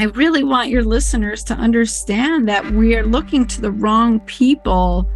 [0.00, 5.06] I really want your listeners to understand that we are looking to the wrong people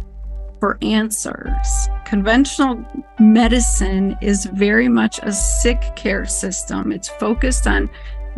[0.59, 1.87] for answers.
[2.05, 2.85] Conventional
[3.19, 6.91] medicine is very much a sick care system.
[6.91, 7.89] It's focused on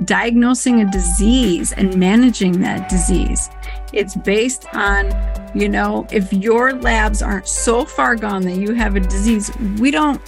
[0.05, 3.49] diagnosing a disease and managing that disease.
[3.91, 5.11] It's based on,
[5.53, 9.91] you know, if your labs aren't so far gone that you have a disease, we
[9.91, 10.21] don't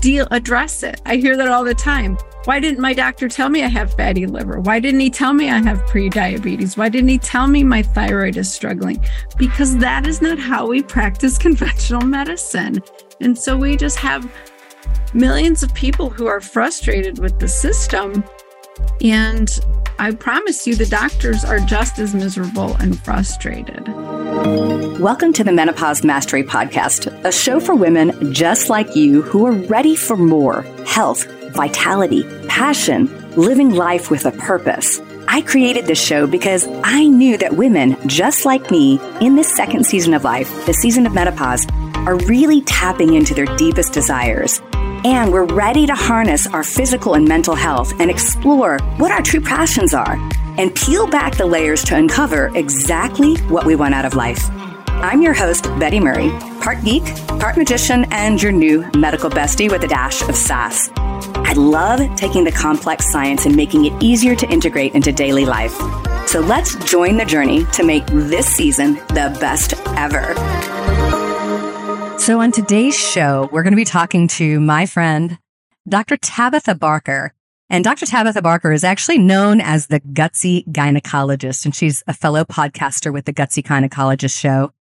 [0.00, 1.00] deal address it.
[1.06, 2.18] I hear that all the time.
[2.46, 4.60] Why didn't my doctor tell me I have fatty liver?
[4.60, 6.76] Why didn't he tell me I have prediabetes?
[6.76, 9.04] Why didn't he tell me my thyroid is struggling?
[9.36, 12.80] Because that is not how we practice conventional medicine.
[13.20, 14.32] And so we just have
[15.12, 18.22] millions of people who are frustrated with the system.
[19.00, 19.50] And
[19.98, 23.88] I promise you, the doctors are just as miserable and frustrated.
[25.00, 29.52] Welcome to the Menopause Mastery Podcast, a show for women just like you who are
[29.52, 35.00] ready for more health vitality, passion, living life with a purpose.
[35.28, 39.84] I created this show because I knew that women just like me in this second
[39.84, 41.66] season of life, the season of menopause,
[42.06, 44.60] are really tapping into their deepest desires.
[45.04, 49.40] And we're ready to harness our physical and mental health and explore what our true
[49.40, 50.16] passions are
[50.58, 54.48] and peel back the layers to uncover exactly what we want out of life.
[54.88, 56.30] I'm your host, Betty Murray,
[56.60, 57.04] part geek,
[57.40, 60.88] part magician, and your new medical bestie with a dash of sass.
[61.34, 65.74] I love taking the complex science and making it easier to integrate into daily life.
[66.26, 70.34] So let's join the journey to make this season the best ever.
[72.18, 75.38] So, on today's show, we're going to be talking to my friend,
[75.88, 76.16] Dr.
[76.16, 77.32] Tabatha Barber.
[77.70, 78.04] And Dr.
[78.06, 83.26] Tabatha Barber is actually known as the Gutsy Gynecologist, and she's a fellow podcaster with
[83.26, 84.72] the Gutsy Gynecologist show.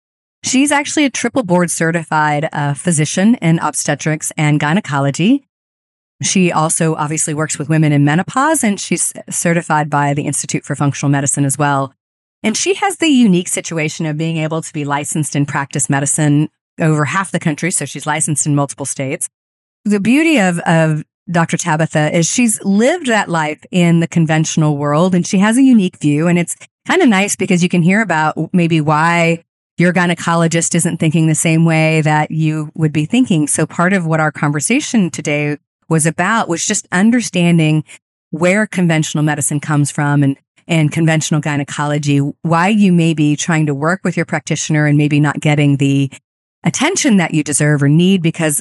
[0.42, 5.46] She's actually a triple board certified uh, physician in obstetrics and gynecology.
[6.24, 10.74] She also obviously works with women in menopause and she's certified by the Institute for
[10.74, 11.92] Functional Medicine as well.
[12.42, 16.50] And she has the unique situation of being able to be licensed in practice medicine
[16.80, 17.70] over half the country.
[17.70, 19.28] So she's licensed in multiple states.
[19.84, 21.56] The beauty of, of Dr.
[21.56, 25.98] Tabatha is she's lived that life in the conventional world and she has a unique
[25.98, 26.26] view.
[26.26, 29.42] And it's kind of nice because you can hear about maybe why
[29.78, 33.46] your gynecologist isn't thinking the same way that you would be thinking.
[33.46, 35.58] So part of what our conversation today
[35.94, 37.84] was about was just understanding
[38.30, 43.74] where conventional medicine comes from and and conventional gynecology, why you may be trying to
[43.74, 46.10] work with your practitioner and maybe not getting the
[46.64, 48.60] attention that you deserve or need because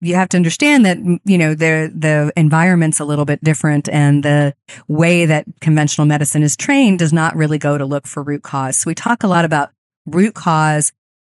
[0.00, 4.22] you have to understand that you know the the environment's a little bit different and
[4.22, 4.52] the
[4.86, 8.78] way that conventional medicine is trained does not really go to look for root cause.
[8.78, 9.70] So we talk a lot about
[10.04, 10.92] root cause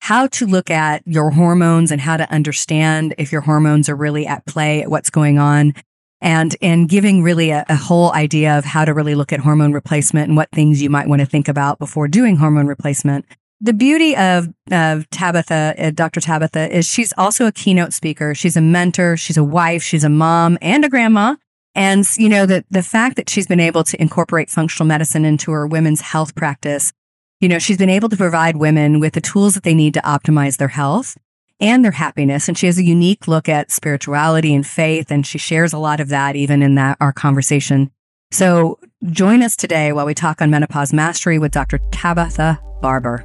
[0.08, 4.26] how to look at your hormones and how to understand if your hormones are really
[4.26, 5.74] at play, what's going on,
[6.22, 9.74] and and giving really a, a, whole idea of how to really look at hormone
[9.74, 13.26] replacement and what things you might want to think about before doing hormone replacement.
[13.60, 16.22] The beauty of, of Tabatha, uh, Dr.
[16.22, 18.34] Tabatha, is she's also a keynote speaker.
[18.34, 19.18] She's a mentor.
[19.18, 19.84] She's a wife.
[19.84, 21.36] She's a mom and a grandma.
[21.76, 25.52] And, you know, the, the fact that she's been able to incorporate functional medicine into
[25.52, 26.94] her women's health practice
[27.40, 30.02] you know, she's been able to provide women with the tools that they need to
[30.02, 31.18] optimize their health
[31.60, 32.48] and their happiness.
[32.48, 35.12] And she has a unique look at spirituality and faith.
[35.12, 37.92] And she shares a lot of that even in that our conversation.
[38.32, 41.78] So join us today while we talk on menopause mastery with Dr.
[41.92, 43.24] Tabatha Barber.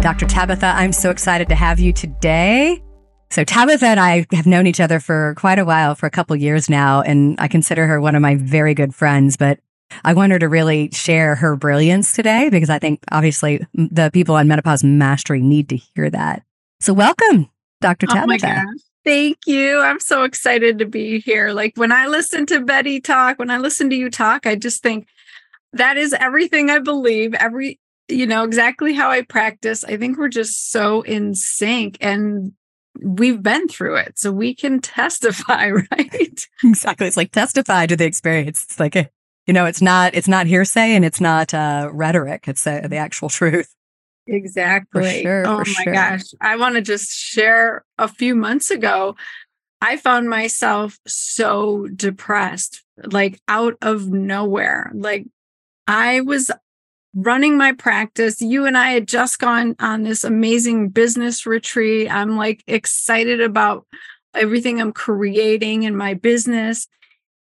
[0.00, 0.26] Dr.
[0.26, 2.82] Tabatha, I'm so excited to have you today.
[3.30, 6.36] So Tabatha and I have known each other for quite a while, for a couple
[6.36, 9.36] years now, and I consider her one of my very good friends.
[9.36, 9.58] But
[10.04, 14.34] I want her to really share her brilliance today because I think obviously the people
[14.34, 16.42] on menopause mastery need to hear that.
[16.80, 17.50] So welcome,
[17.80, 18.06] Dr.
[18.10, 18.36] Oh
[19.04, 19.80] Thank you.
[19.80, 21.52] I'm so excited to be here.
[21.52, 24.82] Like when I listen to Betty talk, when I listen to you talk, I just
[24.82, 25.08] think
[25.72, 29.84] that is everything I believe, every, you know, exactly how I practice.
[29.84, 32.52] I think we're just so in sync and
[33.00, 34.18] we've been through it.
[34.18, 36.46] So we can testify, right?
[36.64, 37.06] Exactly.
[37.06, 38.64] It's like testify to the experience.
[38.64, 39.08] It's like a
[39.48, 42.46] you know, it's not it's not hearsay and it's not uh, rhetoric.
[42.46, 43.74] It's uh, the actual truth.
[44.26, 45.02] Exactly.
[45.02, 45.46] For sure.
[45.46, 45.92] Oh for my sure.
[45.94, 46.22] gosh.
[46.40, 49.16] I want to just share a few months ago,
[49.80, 54.92] I found myself so depressed, like out of nowhere.
[54.94, 55.24] Like
[55.86, 56.50] I was
[57.14, 58.42] running my practice.
[58.42, 62.12] You and I had just gone on this amazing business retreat.
[62.12, 63.86] I'm like excited about
[64.34, 66.86] everything I'm creating in my business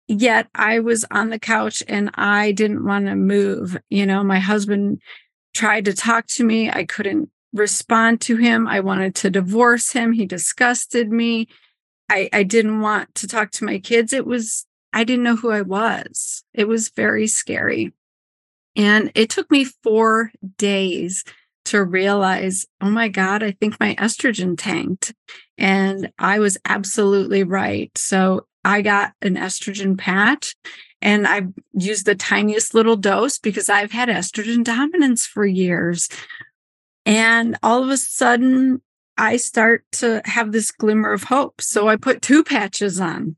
[0.08, 3.78] yet I was on the couch and I didn't want to move.
[3.90, 5.02] You know, my husband
[5.54, 6.70] tried to talk to me.
[6.70, 8.68] I couldn't respond to him.
[8.68, 10.14] I wanted to divorce him.
[10.14, 11.48] He disgusted me.
[12.10, 14.14] I, I didn't want to talk to my kids.
[14.14, 16.44] It was, I didn't know who I was.
[16.54, 17.94] It was very scary.
[18.76, 21.24] And it took me four days
[21.66, 25.14] to realize, oh my God, I think my estrogen tanked.
[25.58, 27.92] And I was absolutely right.
[27.98, 30.56] So I got an estrogen patch
[31.02, 31.44] and I
[31.74, 36.10] used the tiniest little dose because I've had estrogen dominance for years.
[37.06, 38.82] And all of a sudden,
[39.18, 41.62] I start to have this glimmer of hope.
[41.62, 43.36] So I put two patches on.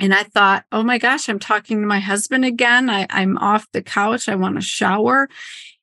[0.00, 2.88] And I thought, oh my gosh, I'm talking to my husband again.
[2.88, 4.28] I, I'm off the couch.
[4.28, 5.28] I want to shower.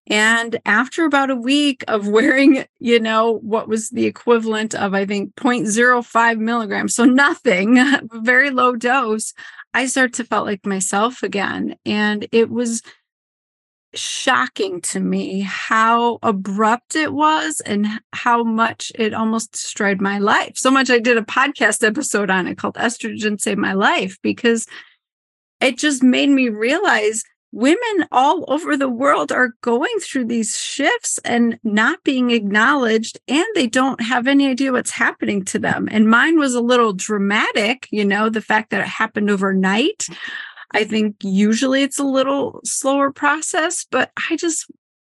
[0.07, 5.05] And after about a week of wearing, you know, what was the equivalent of, I
[5.05, 7.79] think, 0.05 milligrams, so nothing,
[8.11, 9.33] very low dose,
[9.73, 11.75] I started to felt like myself again.
[11.85, 12.81] And it was
[13.93, 20.57] shocking to me how abrupt it was and how much it almost destroyed my life.
[20.57, 24.67] So much I did a podcast episode on it called Estrogen Saved My Life because
[25.61, 27.23] it just made me realize
[27.55, 33.45] women all over the world are going through these shifts and not being acknowledged and
[33.55, 37.87] they don't have any idea what's happening to them and mine was a little dramatic
[37.91, 40.05] you know the fact that it happened overnight
[40.75, 44.69] I think usually it's a little slower process, but I just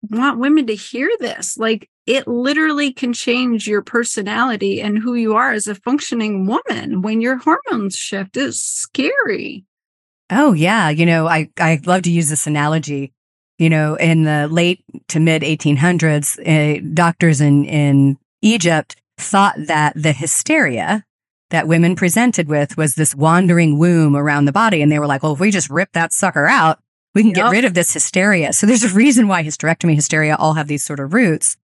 [0.03, 1.59] want women to hear this.
[1.59, 7.03] Like it literally can change your personality and who you are as a functioning woman
[7.03, 8.37] when your hormones shift.
[8.37, 9.65] is scary.
[10.31, 13.13] Oh yeah, you know, I I love to use this analogy.
[13.59, 19.95] You know, in the late to mid 1800s, uh, doctors in in Egypt thought that
[19.97, 21.05] the hysteria
[21.51, 24.83] that women presented with was this wandering womb around the body.
[24.83, 26.79] And they were like, well, if we just rip that sucker out,
[27.15, 27.37] we can yep.
[27.47, 28.53] get rid of this hysteria.
[28.53, 31.57] So there's a reason why hysterectomy, hysteria all have these sort of roots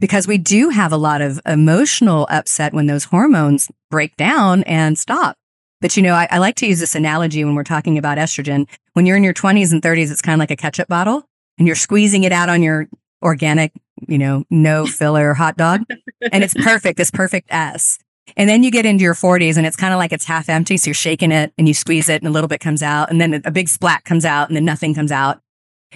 [0.00, 4.98] because we do have a lot of emotional upset when those hormones break down and
[4.98, 5.36] stop.
[5.82, 8.68] But you know, I, I like to use this analogy when we're talking about estrogen.
[8.94, 11.66] When you're in your 20s and 30s, it's kind of like a ketchup bottle and
[11.66, 12.88] you're squeezing it out on your
[13.20, 13.72] organic,
[14.08, 15.82] you know, no filler hot dog.
[16.30, 17.98] And it's perfect, this perfect S.
[18.36, 20.76] And then you get into your 40s and it's kind of like it's half empty.
[20.76, 23.20] So you're shaking it and you squeeze it and a little bit comes out and
[23.20, 25.40] then a big splat comes out and then nothing comes out.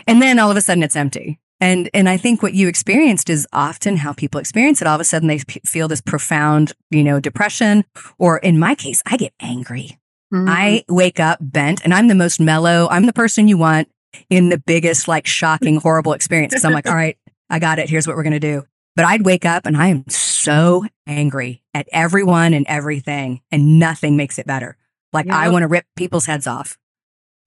[0.06, 1.38] And then all of a sudden it's empty.
[1.60, 4.86] And, and I think what you experienced is often how people experience it.
[4.86, 7.84] All of a sudden they p- feel this profound, you know, depression.
[8.18, 9.98] Or in my case, I get angry.
[10.32, 10.48] Mm-hmm.
[10.48, 12.88] I wake up bent and I'm the most mellow.
[12.90, 13.88] I'm the person you want
[14.28, 16.52] in the biggest, like shocking, horrible experience.
[16.52, 17.16] Cause I'm like, all right,
[17.48, 17.88] I got it.
[17.88, 18.64] Here's what we're going to do.
[18.94, 24.16] But I'd wake up and I am so angry at everyone and everything, and nothing
[24.16, 24.76] makes it better.
[25.12, 26.78] Like I want to rip people's heads off.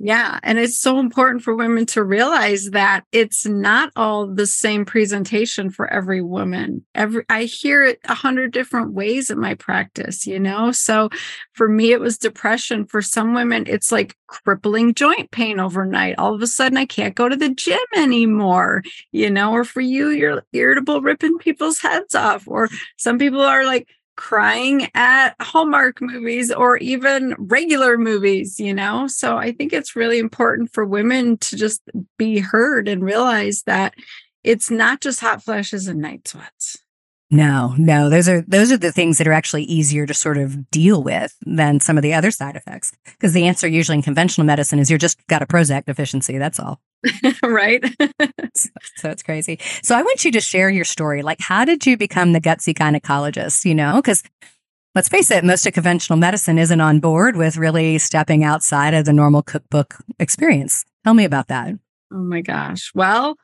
[0.02, 0.40] Yeah.
[0.44, 5.70] And it's so important for women to realize that it's not all the same presentation
[5.70, 6.86] for every woman.
[6.96, 10.72] Every I hear it a hundred different ways in my practice, you know?
[10.72, 11.10] So
[11.52, 12.86] for me, it was depression.
[12.86, 16.16] For some women, it's like crippling joint pain overnight.
[16.18, 19.82] All of a sudden I can't go to the gym anymore, you know, or for
[19.82, 22.48] you, you're irritable ripping people's heads off.
[22.48, 29.08] Or some people are like, crying at Hallmark movies or even regular movies, you know?
[29.08, 31.82] So I think it's really important for women to just
[32.18, 33.94] be heard and realize that
[34.44, 36.78] it's not just hot flashes and night sweats.
[37.32, 40.72] No, no, those are those are the things that are actually easier to sort of
[40.72, 42.92] deal with than some of the other side effects.
[43.06, 46.40] Because the answer usually in conventional medicine is you're just got a Prozac deficiency.
[46.40, 46.82] That's all.
[47.44, 47.86] right.
[48.56, 49.60] so, so it's crazy.
[49.84, 51.22] So I want you to share your story.
[51.22, 53.64] Like, how did you become the gutsy gynecologist?
[53.64, 54.24] You know, because
[54.96, 59.06] let's face it, most of conventional medicine isn't on board with really stepping outside of
[59.06, 60.84] the normal cookbook experience.
[61.04, 61.76] Tell me about that.
[62.12, 62.92] Oh my gosh.
[62.96, 63.36] Well,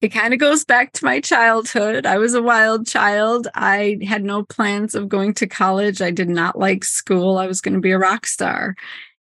[0.00, 2.06] it kind of goes back to my childhood.
[2.06, 3.48] I was a wild child.
[3.54, 6.00] I had no plans of going to college.
[6.00, 7.36] I did not like school.
[7.36, 8.76] I was going to be a rock star.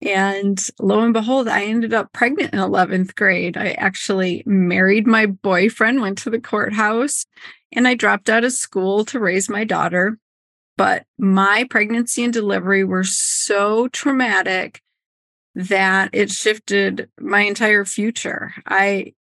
[0.00, 3.56] And lo and behold, I ended up pregnant in 11th grade.
[3.56, 7.26] I actually married my boyfriend, went to the courthouse,
[7.72, 10.18] and I dropped out of school to raise my daughter.
[10.78, 14.80] But my pregnancy and delivery were so traumatic
[15.54, 18.54] that it shifted my entire future.
[18.66, 19.12] I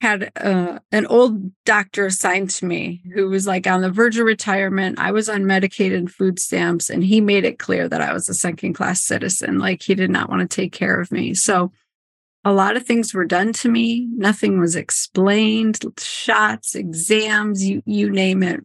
[0.00, 4.26] had uh, an old doctor assigned to me who was like on the verge of
[4.26, 4.98] retirement.
[4.98, 8.34] I was on Medicaid food stamps, and he made it clear that I was a
[8.34, 9.58] second class citizen.
[9.58, 11.34] Like he did not want to take care of me.
[11.34, 11.72] So
[12.44, 14.06] a lot of things were done to me.
[14.12, 18.60] Nothing was explained, shots, exams, you, you name it.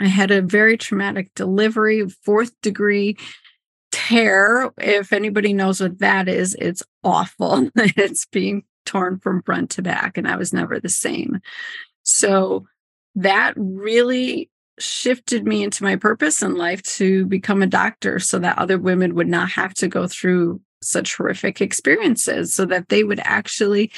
[0.00, 3.16] I had a very traumatic delivery, fourth degree
[3.92, 4.70] tear.
[4.78, 7.70] If anybody knows what that is, it's awful.
[7.76, 11.40] it's being torn from front to back, and I was never the same.
[12.02, 12.66] So
[13.16, 18.58] that really shifted me into my purpose in life to become a doctor so that
[18.58, 23.20] other women would not have to go through such horrific experiences so that they would
[23.24, 23.90] actually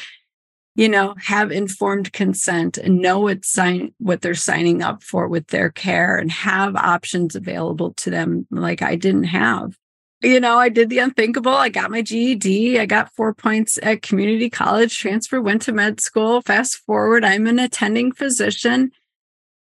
[0.76, 5.49] you know have informed consent and know what sign what they're signing up for with
[5.49, 9.76] their care and have options available to them like I didn't have
[10.21, 11.53] you know, I did the unthinkable.
[11.53, 12.79] I got my GED.
[12.79, 16.43] I got four points at community college, transfer, went to med school.
[16.43, 18.91] Fast forward, I'm an attending physician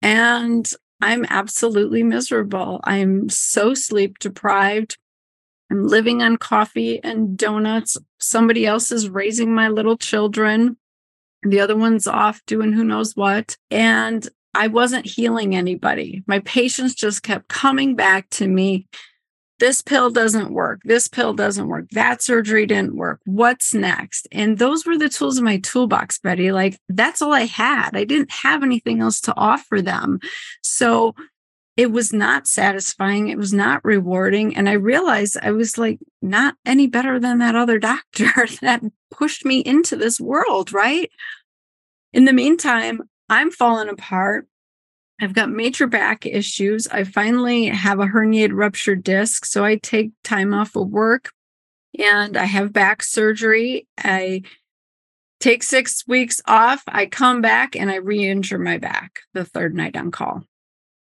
[0.02, 0.70] and
[1.02, 2.80] I'm absolutely miserable.
[2.84, 4.98] I'm so sleep deprived.
[5.70, 7.98] I'm living on coffee and donuts.
[8.20, 10.78] Somebody else is raising my little children.
[11.44, 13.58] The other one's off doing who knows what.
[13.70, 16.24] And I wasn't healing anybody.
[16.28, 18.88] My patients just kept coming back to me.
[19.60, 20.82] This pill doesn't work.
[20.84, 21.90] This pill doesn't work.
[21.92, 23.22] That surgery didn't work.
[23.26, 24.28] What's next?
[24.32, 26.52] And those were the tools in my toolbox, Betty.
[26.52, 27.92] Like that's all I had.
[27.94, 30.20] I didn't have anything else to offer them.
[30.62, 31.16] So
[31.78, 33.28] it was not satisfying.
[33.30, 34.56] It was not rewarding.
[34.56, 38.82] And I realized I was like not any better than that other doctor that
[39.12, 41.10] pushed me into this world, right?
[42.14, 44.48] In the meantime, I'm falling apart.
[45.20, 46.88] I've got major back issues.
[46.88, 49.46] I finally have a herniated ruptured disc.
[49.46, 51.32] So I take time off of work
[51.98, 53.88] and I have back surgery.
[53.98, 54.42] I
[55.40, 56.84] take six weeks off.
[56.88, 60.44] I come back and I re injure my back the third night on call.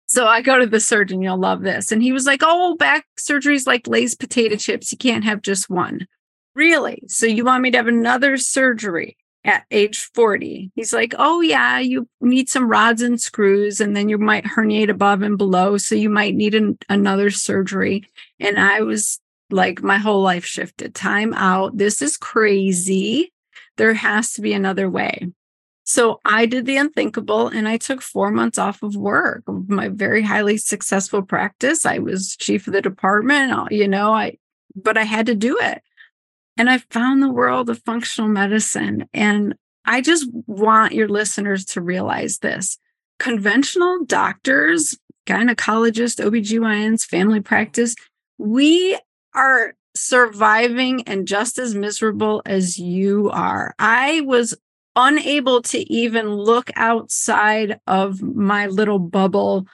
[0.05, 1.91] So I go to the surgeon, you'll love this.
[1.91, 4.91] And he was like, Oh, back surgery is like Lay's potato chips.
[4.91, 6.07] You can't have just one.
[6.55, 7.03] Really?
[7.07, 10.71] So you want me to have another surgery at age 40?
[10.75, 14.89] He's like, Oh, yeah, you need some rods and screws, and then you might herniate
[14.89, 15.77] above and below.
[15.77, 18.03] So you might need an, another surgery.
[18.39, 19.19] And I was
[19.49, 20.95] like, My whole life shifted.
[20.95, 21.77] Time out.
[21.77, 23.33] This is crazy.
[23.77, 25.31] There has to be another way.
[25.85, 30.21] So I did the unthinkable and I took four months off of work, my very
[30.21, 31.85] highly successful practice.
[31.85, 34.37] I was chief of the department, uh, you know, I,
[34.75, 35.81] but I had to do it.
[36.57, 39.07] And I found the world of functional medicine.
[39.13, 39.55] And
[39.85, 42.77] I just want your listeners to realize this
[43.19, 47.95] conventional doctors, gynecologists, OBGYNs, family practice,
[48.37, 48.97] we
[49.33, 53.73] are surviving and just as miserable as you are.
[53.79, 54.55] I was
[54.95, 59.67] unable to even look outside of my little bubble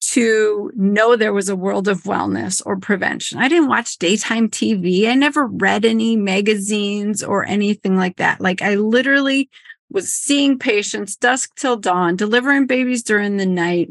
[0.00, 3.38] to know there was a world of wellness or prevention.
[3.38, 5.08] I didn't watch daytime TV.
[5.08, 8.40] I never read any magazines or anything like that.
[8.40, 9.50] Like I literally
[9.90, 13.90] was seeing patients dusk till dawn, delivering babies during the night,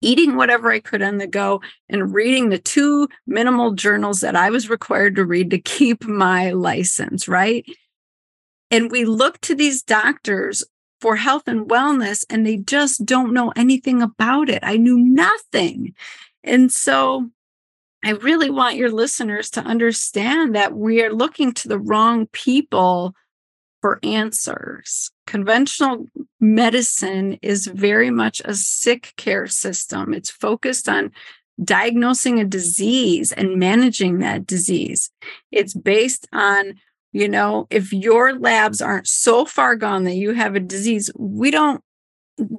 [0.00, 4.50] eating whatever I could on the go, and reading the two minimal journals that I
[4.50, 7.66] was required to read to keep my license, right?
[8.70, 10.64] And we look to these doctors
[11.00, 14.60] for health and wellness, and they just don't know anything about it.
[14.62, 15.94] I knew nothing.
[16.42, 17.30] And so
[18.04, 23.14] I really want your listeners to understand that we are looking to the wrong people
[23.80, 25.10] for answers.
[25.26, 26.06] Conventional
[26.40, 31.12] medicine is very much a sick care system, it's focused on
[31.62, 35.10] diagnosing a disease and managing that disease.
[35.50, 36.74] It's based on
[37.12, 41.50] you know, if your labs aren't so far gone that you have a disease, we
[41.50, 41.82] don't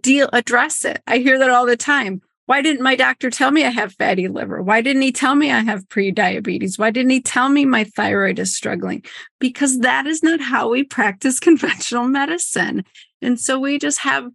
[0.01, 1.01] deal address it.
[1.07, 2.21] I hear that all the time.
[2.45, 4.63] Why didn't my doctor tell me I have fatty liver?
[4.63, 6.79] Why didn't he tell me I have pre-diabetes?
[6.79, 9.03] Why didn't he tell me my thyroid is struggling?
[9.39, 12.85] Because that is not how we practice conventional medicine.
[13.21, 14.31] And so we just have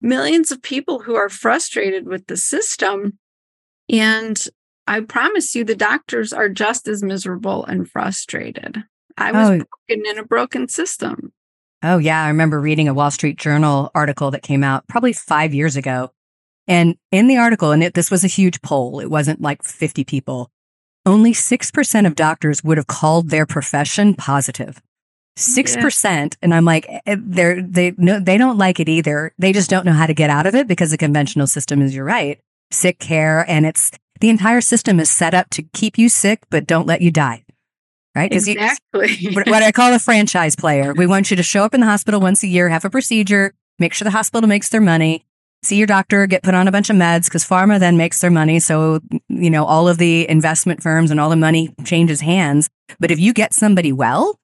[0.00, 3.18] millions of people who are frustrated with the system.
[3.90, 4.42] And
[4.86, 8.84] I promise you, the doctors are just as miserable and frustrated.
[9.16, 9.64] I was oh.
[9.88, 11.32] broken in a broken system.
[11.82, 12.22] Oh, yeah.
[12.22, 16.10] I remember reading a Wall Street Journal article that came out probably five years ago.
[16.66, 20.04] And in the article, and it, this was a huge poll, it wasn't like 50
[20.04, 20.50] people,
[21.04, 24.82] only 6% of doctors would have called their profession positive.
[25.38, 26.04] 6%.
[26.04, 26.28] Yeah.
[26.42, 29.32] And I'm like, eh, eh, they're, they, no, they don't like it either.
[29.38, 31.94] They just don't know how to get out of it because the conventional system is,
[31.94, 32.40] you're right,
[32.72, 33.48] sick care.
[33.48, 37.02] And it's the entire system is set up to keep you sick, but don't let
[37.02, 37.44] you die
[38.16, 38.32] right?
[38.32, 38.80] Exactly.
[39.18, 40.94] You, what I call a franchise player.
[40.94, 43.52] We want you to show up in the hospital once a year, have a procedure,
[43.78, 45.24] make sure the hospital makes their money,
[45.62, 48.30] see your doctor, get put on a bunch of meds because pharma then makes their
[48.30, 48.58] money.
[48.58, 52.70] So, you know, all of the investment firms and all the money changes hands.
[52.98, 54.38] But if you get somebody well,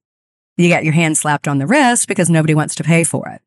[0.58, 3.40] you get your hand slapped on the wrist because nobody wants to pay for it.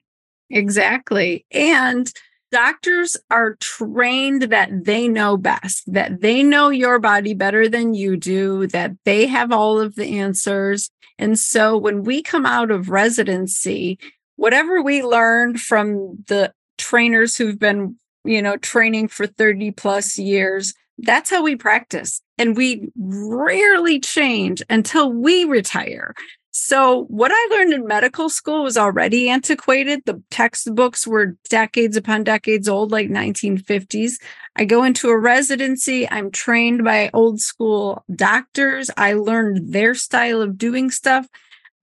[0.49, 1.45] Exactly.
[1.51, 2.11] And
[2.55, 8.15] doctors are trained that they know best, that they know your body better than you
[8.15, 10.89] do, that they have all of the answers.
[11.19, 13.99] And so when we come out of residency,
[14.37, 20.73] whatever we learned from the trainers who've been, you know, training for 30 plus years,
[20.99, 22.21] that's how we practice.
[22.37, 26.13] and we rarely change until we retire.
[26.57, 30.03] So, what I learned in medical school was already antiquated.
[30.05, 34.13] The textbooks were decades upon decades old, like 1950s.
[34.55, 38.89] I go into a residency, I'm trained by old school doctors.
[38.95, 41.27] I learned their style of doing stuff.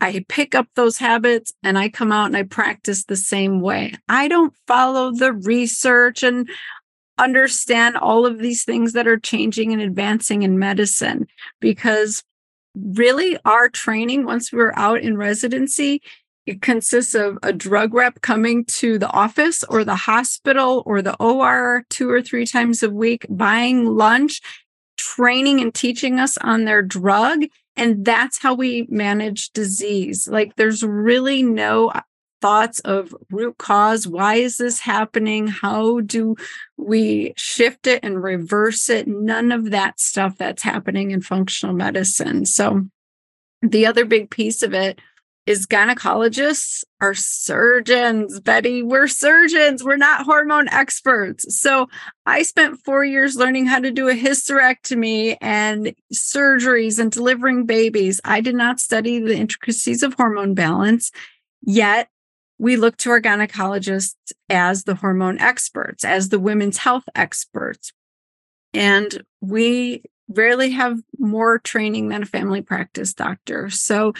[0.01, 3.93] I pick up those habits and I come out and I practice the same way.
[4.09, 6.49] I don't follow the research and
[7.19, 11.27] understand all of these things that are changing and advancing in medicine
[11.61, 12.25] because
[12.75, 16.01] really our training once we were out in residency
[16.45, 21.17] it consists of a drug rep coming to the office or the hospital or the
[21.17, 24.41] OR two or three times a week, buying lunch,
[24.97, 27.45] training and teaching us on their drug.
[27.77, 30.29] And that's how we manage disease.
[30.29, 31.93] Like there's really no
[32.43, 34.07] thoughts of root cause.
[34.07, 35.47] Why is this happening?
[35.47, 36.37] How do
[36.77, 39.09] we shift it and reverse it?
[39.09, 42.45] None of that stuff that's happening in functional medicine.
[42.45, 42.83] So,
[43.63, 45.01] the other big piece of it
[45.47, 48.83] is gynecologists are surgeons, Betty.
[48.83, 49.83] We're surgeons.
[49.83, 51.61] We're not hormone experts.
[51.61, 51.89] So
[52.27, 58.21] I spent four years learning how to do a hysterectomy and surgeries and delivering babies.
[58.25, 61.11] I did not study the intricacies of hormone balance.
[61.61, 62.09] Yet
[62.59, 67.93] we look to our gynecologists as the hormone experts, as the women's health experts.
[68.75, 73.69] And we rarely have more training than a family practice doctor.
[73.71, 74.13] So,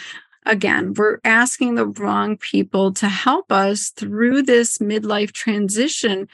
[0.45, 6.27] again, we're asking the wrong people to help us through this midlife transition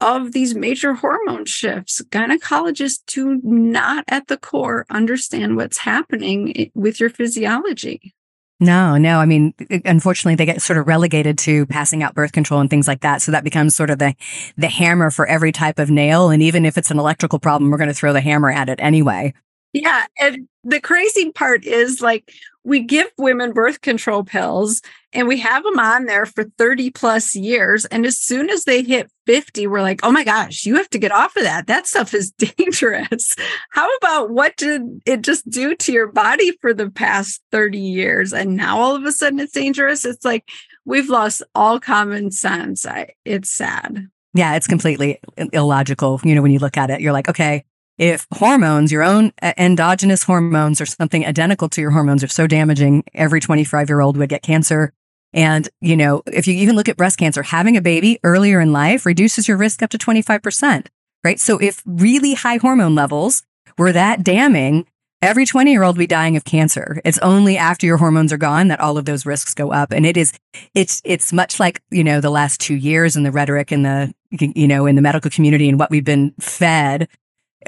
[0.00, 2.02] of these major hormone shifts.
[2.10, 8.14] Gynecologists do not, at the core, understand what's happening eh, with your physiology.
[8.58, 9.18] No, no.
[9.18, 9.52] I mean,
[9.84, 13.20] unfortunately, they get sort of relegated to passing out birth control and things like that.
[13.20, 14.14] So that becomes sort of the
[14.56, 16.30] the hammer for every type of nail.
[16.30, 18.78] And even if it's an electrical problem, we're going to throw the hammer at it
[18.80, 19.34] anyway.
[19.82, 22.32] Yeah, and the crazy part is like
[22.64, 27.36] we give women birth control pills and we have them on there for 30 plus
[27.36, 27.84] years.
[27.86, 30.98] And as soon as they hit 50, we're like, oh my gosh, you have to
[30.98, 31.66] get off of that.
[31.68, 33.36] That stuff is dangerous.
[33.70, 38.32] How about what did it just do to your body for the past 30 years?
[38.32, 40.04] And now all of a sudden it's dangerous.
[40.04, 40.48] It's like
[40.84, 42.84] we've lost all common sense.
[42.84, 44.08] I, it's sad.
[44.34, 45.20] Yeah, it's completely
[45.52, 46.20] illogical.
[46.24, 47.64] You know, when you look at it, you're like, okay,
[47.98, 53.04] if hormones, your own endogenous hormones or something identical to your hormones are so damaging,
[53.14, 54.92] every 25 year old would get cancer.
[55.32, 58.72] And, you know, if you even look at breast cancer, having a baby earlier in
[58.72, 60.86] life reduces your risk up to 25%,
[61.24, 61.40] right?
[61.40, 63.42] So if really high hormone levels
[63.76, 64.86] were that damning,
[65.20, 67.00] every 20 year old would be dying of cancer.
[67.04, 69.92] It's only after your hormones are gone that all of those risks go up.
[69.92, 70.32] And it is,
[70.74, 74.14] it's, it's much like, you know, the last two years and the rhetoric in the,
[74.30, 77.08] you know, in the medical community and what we've been fed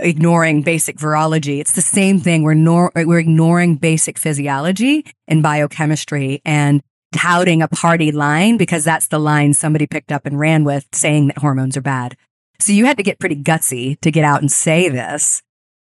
[0.00, 1.60] ignoring basic virology.
[1.60, 2.42] It's the same thing.
[2.42, 6.82] We're nor- we're ignoring basic physiology and biochemistry and
[7.12, 11.28] touting a party line because that's the line somebody picked up and ran with saying
[11.28, 12.16] that hormones are bad.
[12.60, 15.42] So you had to get pretty gutsy to get out and say this.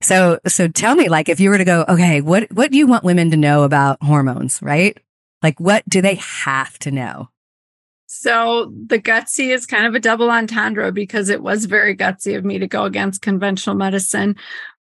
[0.03, 2.87] So so tell me like if you were to go, okay, what what do you
[2.87, 4.99] want women to know about hormones, right?
[5.43, 7.29] Like what do they have to know?
[8.07, 12.45] So the gutsy is kind of a double entendre because it was very gutsy of
[12.45, 14.37] me to go against conventional medicine.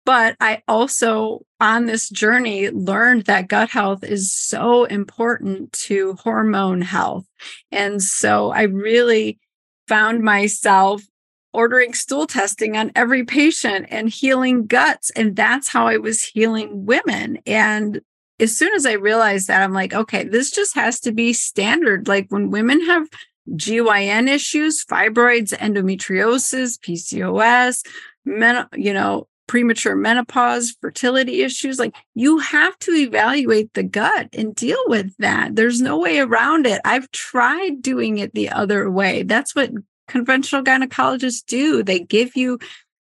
[0.05, 6.81] But I also, on this journey, learned that gut health is so important to hormone
[6.81, 7.25] health.
[7.71, 9.37] And so I really
[9.87, 11.03] found myself
[11.51, 15.09] ordering stool testing on every patient and healing guts.
[15.11, 17.39] And that's how I was healing women.
[17.45, 18.01] And
[18.39, 22.07] as soon as I realized that, I'm like, okay, this just has to be standard.
[22.07, 23.07] Like when women have
[23.51, 27.85] GYN issues, fibroids, endometriosis, PCOS,
[28.25, 34.53] men, you know, premature menopause, fertility issues, like you have to evaluate the gut and
[34.53, 35.55] deal with that.
[35.55, 36.79] There's no way around it.
[36.85, 39.23] I've tried doing it the other way.
[39.23, 39.71] That's what
[40.07, 41.81] conventional gynecologists do.
[41.81, 42.59] They give you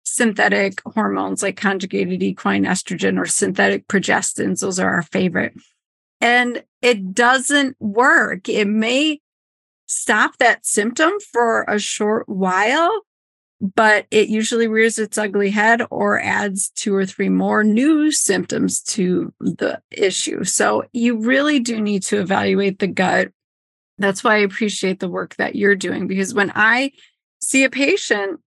[0.05, 4.61] synthetic hormones like conjugated equine estrogen or synthetic progestins.
[4.61, 5.55] Those are our favorite.
[6.21, 8.49] And it doesn't work.
[8.49, 9.21] It may
[9.87, 13.03] stop that symptom for a short while,
[13.61, 18.81] but it usually rears its ugly head or adds two or three more new symptoms
[18.83, 20.45] to the issue.
[20.45, 23.33] So you really do need to evaluate the gut.
[23.99, 26.93] That's why I appreciate the work that you're doing because when I
[27.41, 28.41] see a patient,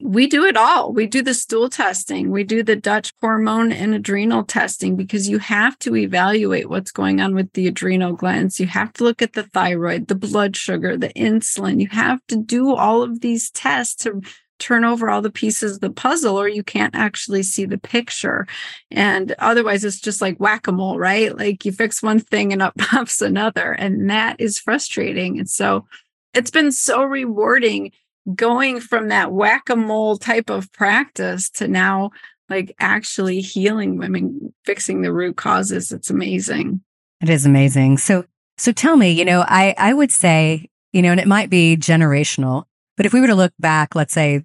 [0.00, 0.92] we do it all.
[0.92, 5.38] We do the stool testing, we do the Dutch hormone and adrenal testing because you
[5.38, 8.58] have to evaluate what's going on with the adrenal glands.
[8.58, 11.80] You have to look at the thyroid, the blood sugar, the insulin.
[11.80, 14.20] You have to do all of these tests to
[14.58, 18.46] turn over all the pieces of the puzzle or you can't actually see the picture.
[18.90, 21.36] And otherwise, it's just like whack a mole, right?
[21.36, 23.72] Like you fix one thing and up pops another.
[23.72, 25.38] And that is frustrating.
[25.38, 25.86] And so
[26.34, 27.92] it's been so rewarding
[28.34, 32.10] going from that whack a mole type of practice to now
[32.48, 35.92] like actually healing women, fixing the root causes.
[35.92, 36.82] It's amazing.
[37.20, 37.98] It is amazing.
[37.98, 38.26] So,
[38.58, 41.76] so tell me, you know, I, I would say, you know, and it might be
[41.76, 42.64] generational,
[42.96, 44.44] but if we were to look back, let's say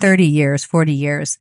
[0.00, 1.38] 30 years, 40 years,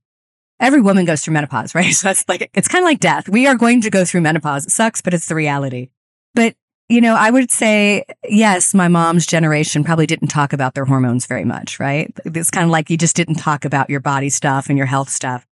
[0.59, 1.93] every woman goes through menopause, right?
[1.93, 3.29] So it's like, it's kind of like death.
[3.29, 4.65] We are going to go through menopause.
[4.65, 5.89] It sucks, but it's the reality.
[6.33, 6.55] But,
[6.87, 11.25] you know, I would say, yes, my mom's generation probably didn't talk about their hormones
[11.25, 12.13] very much, right?
[12.25, 15.09] It's kind of like you just didn't talk about your body stuff and your health
[15.09, 15.47] stuff.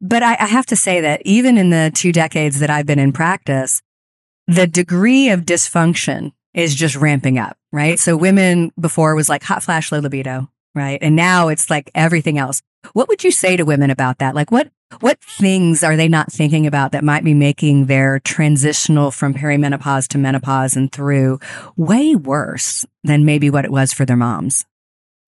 [0.00, 2.98] But I, I have to say that even in the two decades that I've been
[2.98, 3.82] in practice,
[4.46, 7.98] the degree of dysfunction is just ramping up, right?
[8.00, 10.98] So women before was like hot flash, low libido, right?
[11.02, 12.62] And now it's like everything else.
[12.92, 14.34] What would you say to women about that?
[14.34, 19.10] Like what, what things are they not thinking about that might be making their transitional
[19.10, 21.38] from perimenopause to menopause and through
[21.76, 24.64] way worse than maybe what it was for their moms?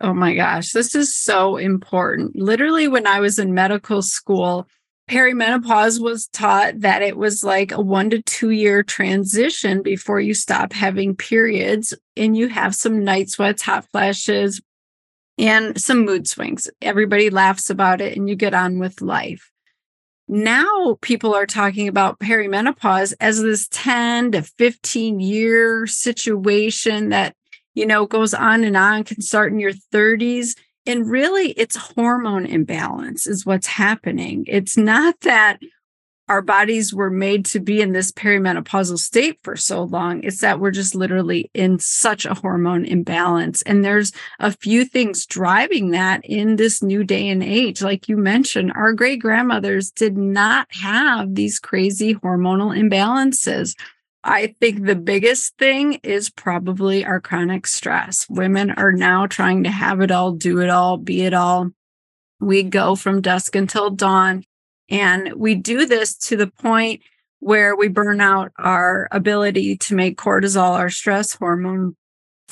[0.01, 2.35] Oh my gosh, this is so important.
[2.35, 4.67] Literally, when I was in medical school,
[5.09, 10.35] perimenopause was taught that it was like a one to two year transition before you
[10.35, 14.61] stop having periods and you have some night sweats, hot flashes,
[15.39, 16.69] and some mood swings.
[16.81, 19.51] Everybody laughs about it and you get on with life.
[20.29, 27.35] Now people are talking about perimenopause as this 10 to 15 year situation that
[27.75, 30.57] you know, goes on and on, can start in your 30s.
[30.85, 34.45] And really, it's hormone imbalance is what's happening.
[34.49, 35.59] It's not that
[36.33, 40.25] our bodies were made to be in this perimenopausal state for so long.
[40.25, 43.61] It's that we're just literally in such a hormone imbalance.
[43.63, 47.83] And there's a few things driving that in this new day and age.
[47.83, 53.77] Like you mentioned, our great grandmothers did not have these crazy hormonal imbalances.
[54.25, 58.27] I think the biggest thing is probably our chronic stress.
[58.31, 61.73] Women are now trying to have it all, do it all, be it all.
[62.41, 64.45] We go from dusk until dawn.
[64.93, 67.03] And we do this to the point
[67.41, 71.97] where we burn out our ability to make cortisol, our stress hormone.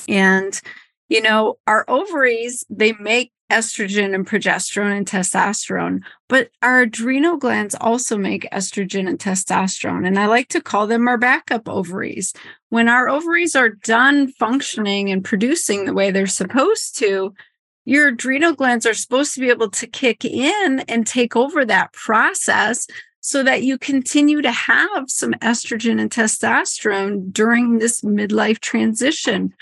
[0.09, 0.59] And,
[1.09, 7.75] you know, our ovaries, they make estrogen and progesterone and testosterone, but our adrenal glands
[7.81, 10.07] also make estrogen and testosterone.
[10.07, 12.33] And I like to call them our backup ovaries.
[12.71, 17.35] When our ovaries are done functioning and producing the way they're supposed to,
[17.85, 21.93] your adrenal glands are supposed to be able to kick in and take over that
[21.93, 22.87] process
[23.21, 29.53] so that you continue to have some estrogen and testosterone during this midlife transition.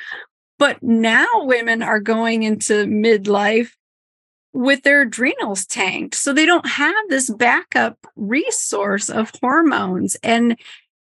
[0.59, 3.71] But now women are going into midlife
[4.53, 6.15] with their adrenals tanked.
[6.15, 10.17] So they don't have this backup resource of hormones.
[10.23, 10.59] And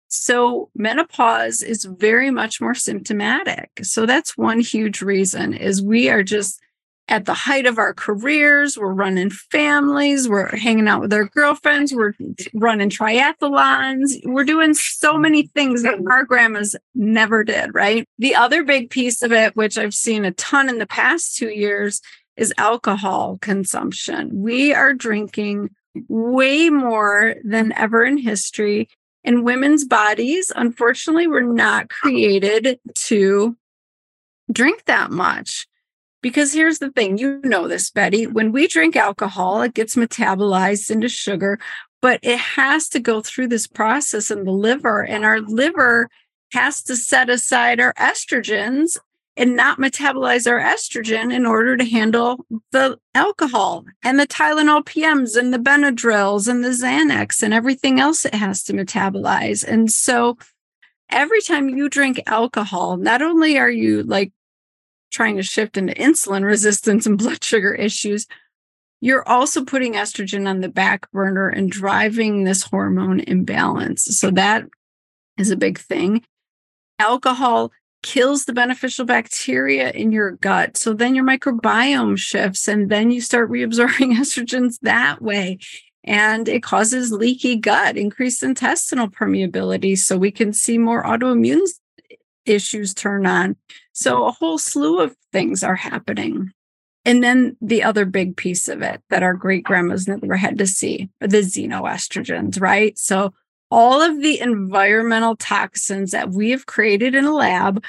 [0.08, 3.70] so menopause is very much more symptomatic.
[3.82, 6.61] So that's one huge reason is we are just
[7.08, 11.92] at the height of our careers, we're running families, we're hanging out with our girlfriends,
[11.92, 12.14] we're
[12.54, 18.06] running triathlons, we're doing so many things that our grandmas never did, right?
[18.18, 21.50] The other big piece of it, which I've seen a ton in the past two
[21.50, 22.00] years,
[22.36, 24.30] is alcohol consumption.
[24.32, 25.70] We are drinking
[26.08, 28.88] way more than ever in history.
[29.24, 33.56] And women's bodies, unfortunately, were not created to
[34.50, 35.66] drink that much.
[36.22, 38.26] Because here's the thing you know this, Betty.
[38.26, 41.58] When we drink alcohol, it gets metabolized into sugar,
[42.00, 46.08] but it has to go through this process in the liver, and our liver
[46.52, 48.98] has to set aside our estrogens
[49.36, 55.36] and not metabolize our estrogen in order to handle the alcohol and the Tylenol PMs
[55.36, 59.64] and the Benadryls and the Xanax and everything else it has to metabolize.
[59.66, 60.36] And so
[61.08, 64.32] every time you drink alcohol, not only are you like
[65.12, 68.26] trying to shift into insulin resistance and blood sugar issues,
[69.00, 74.04] you're also putting estrogen on the back burner and driving this hormone imbalance.
[74.18, 74.64] So that
[75.38, 76.22] is a big thing.
[76.98, 77.72] Alcohol
[78.02, 80.76] kills the beneficial bacteria in your gut.
[80.76, 85.58] So then your microbiome shifts and then you start reabsorbing estrogens that way.
[86.04, 89.96] And it causes leaky gut, increased intestinal permeability.
[89.96, 91.66] So we can see more autoimmune
[92.46, 93.56] issues turn on.
[93.92, 96.50] So a whole slew of things are happening.
[97.04, 100.66] And then the other big piece of it that our great grandmas never had to
[100.66, 102.96] see are the xenoestrogens, right?
[102.98, 103.32] So
[103.70, 107.82] all of the environmental toxins that we have created in a lab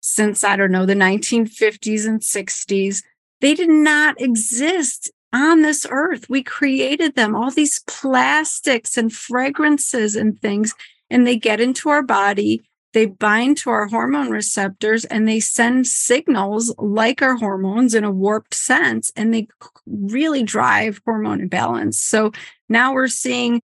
[0.00, 3.02] since, I don't know, the 1950s and 60s,
[3.40, 6.30] They did not exist on this earth.
[6.30, 10.74] We created them, all these plastics and fragrances and things,
[11.10, 12.62] and they get into our body.
[12.94, 18.10] They bind to our hormone receptors and they send signals like our hormones in a
[18.10, 19.48] warped sense, and they
[19.86, 22.00] really drive hormone imbalance.
[22.00, 22.30] So
[22.68, 23.60] now we're seeing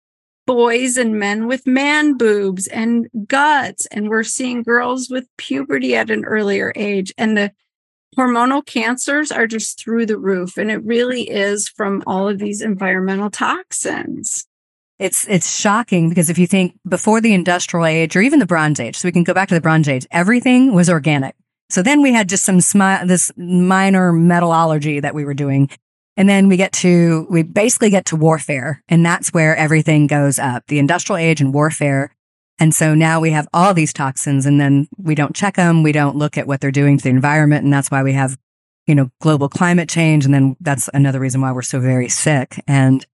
[0.46, 6.10] boys and men with man boobs and guts, and we're seeing girls with puberty at
[6.10, 7.12] an earlier age.
[7.18, 7.52] And the
[8.16, 10.56] hormonal cancers are just through the roof.
[10.56, 14.47] And it really is from all of these environmental toxins.
[14.98, 18.80] It's it's shocking because if you think before the industrial age or even the bronze
[18.80, 21.36] age, so we can go back to the bronze age, everything was organic.
[21.70, 25.70] So then we had just some smi- this minor metallurgy that we were doing.
[26.16, 28.82] And then we get to, we basically get to warfare.
[28.88, 32.12] And that's where everything goes up the industrial age and warfare.
[32.58, 35.84] And so now we have all these toxins and then we don't check them.
[35.84, 37.62] We don't look at what they're doing to the environment.
[37.62, 38.36] And that's why we have,
[38.86, 40.24] you know, global climate change.
[40.24, 42.64] And then that's another reason why we're so very sick.
[42.66, 43.06] And,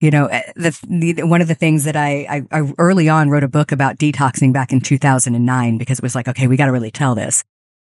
[0.00, 3.30] you know, eh, the, the one of the things that I, I, I early on
[3.30, 6.66] wrote a book about detoxing back in 2009 because it was like, okay, we got
[6.66, 7.44] to really tell this.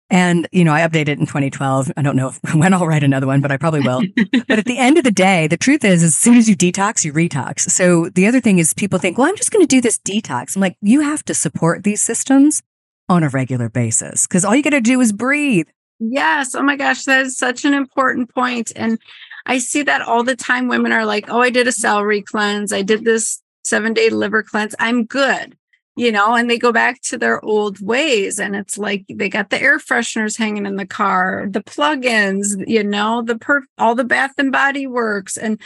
[0.09, 1.91] And, you know, I updated in 2012.
[1.97, 4.03] I don't know if, when I'll write another one, but I probably will.
[4.49, 7.05] but at the end of the day, the truth is, as soon as you detox,
[7.05, 7.61] you retox.
[7.71, 10.55] So the other thing is people think, well, I'm just going to do this detox.
[10.55, 12.63] I'm like, you have to support these systems
[13.09, 15.67] on a regular basis because all you got to do is breathe.
[15.99, 16.55] Yes.
[16.55, 17.05] Oh my gosh.
[17.05, 18.71] That is such an important point.
[18.77, 18.99] And
[19.47, 20.69] I see that all the time.
[20.69, 22.73] Women are like, oh, I did a celery cleanse.
[22.73, 24.75] I did this seven day liver cleanse.
[24.79, 25.57] I'm good
[25.97, 28.39] you know, and they go back to their old ways.
[28.39, 32.85] And it's like they got the air fresheners hanging in the car, the plugins, you
[32.85, 35.59] know, the per all the bath and body works and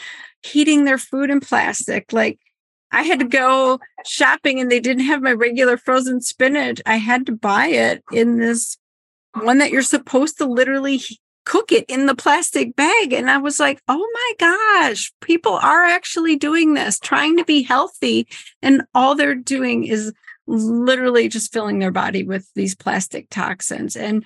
[0.42, 2.12] heating their food in plastic.
[2.12, 2.38] Like
[2.92, 6.80] I had to go shopping and they didn't have my regular frozen spinach.
[6.86, 8.78] I had to buy it in this
[9.34, 11.00] one that you're supposed to literally
[11.50, 13.12] cook it in the plastic bag.
[13.12, 17.62] And I was like, oh my gosh, people are actually doing this, trying to be
[17.62, 18.28] healthy.
[18.62, 20.12] And all they're doing is
[20.46, 23.96] literally just filling their body with these plastic toxins.
[23.96, 24.24] And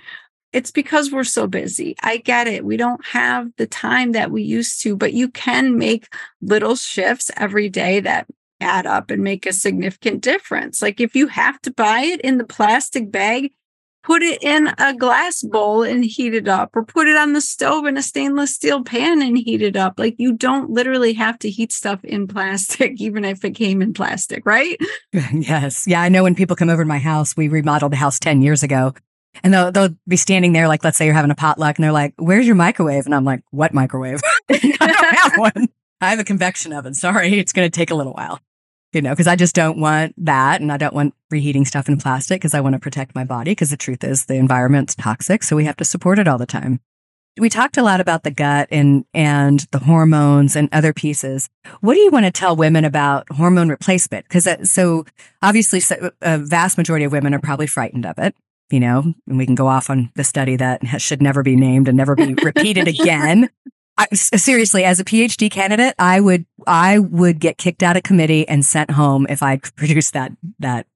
[0.52, 1.96] it's because we're so busy.
[2.02, 2.62] I get it.
[2.62, 6.06] We don't have the time that we used to, but you can make
[6.42, 8.26] little shifts every day that
[8.60, 10.82] add up and make a significant difference.
[10.82, 13.50] Like if you have to buy it in the plastic bag,
[14.04, 17.40] put it in a glass bowl and heat it up, or put it on the
[17.40, 19.94] stove in a stainless steel pan and heat it up.
[19.98, 23.94] Like you don't literally have to heat stuff in plastic, even if it came in
[23.94, 24.78] plastic, right?
[25.12, 25.86] yes.
[25.86, 26.02] Yeah.
[26.02, 28.62] I know when people come over to my house, we remodeled the house 10 years
[28.62, 28.94] ago.
[29.42, 31.90] And they'll, they'll be standing there, like, let's say you're having a potluck, and they're
[31.90, 33.04] like, Where's your microwave?
[33.04, 34.20] And I'm like, What microwave?
[34.48, 35.68] I don't have one.
[36.00, 36.94] I have a convection oven.
[36.94, 38.40] Sorry, it's going to take a little while
[38.94, 40.60] you know, because I just don't want that.
[40.60, 43.52] And I don't want reheating stuff in plastic because I want to protect my body.
[43.52, 45.42] Because the truth is, the environment's toxic.
[45.42, 46.80] So we have to support it all the time.
[47.36, 51.50] We talked a lot about the gut and, and the hormones and other pieces.
[51.80, 54.26] What do you want to tell women about hormone replacement?
[54.26, 55.04] Because uh, so
[55.42, 58.36] obviously, so, a vast majority of women are probably frightened of it
[58.70, 61.86] you know, and we can go off on the study that should never be named
[61.86, 63.48] and never be repeated again.
[63.96, 68.46] I, seriously, as a PhD candidate, I would I would get kicked out of committee
[68.48, 70.86] and sent home if I produced that that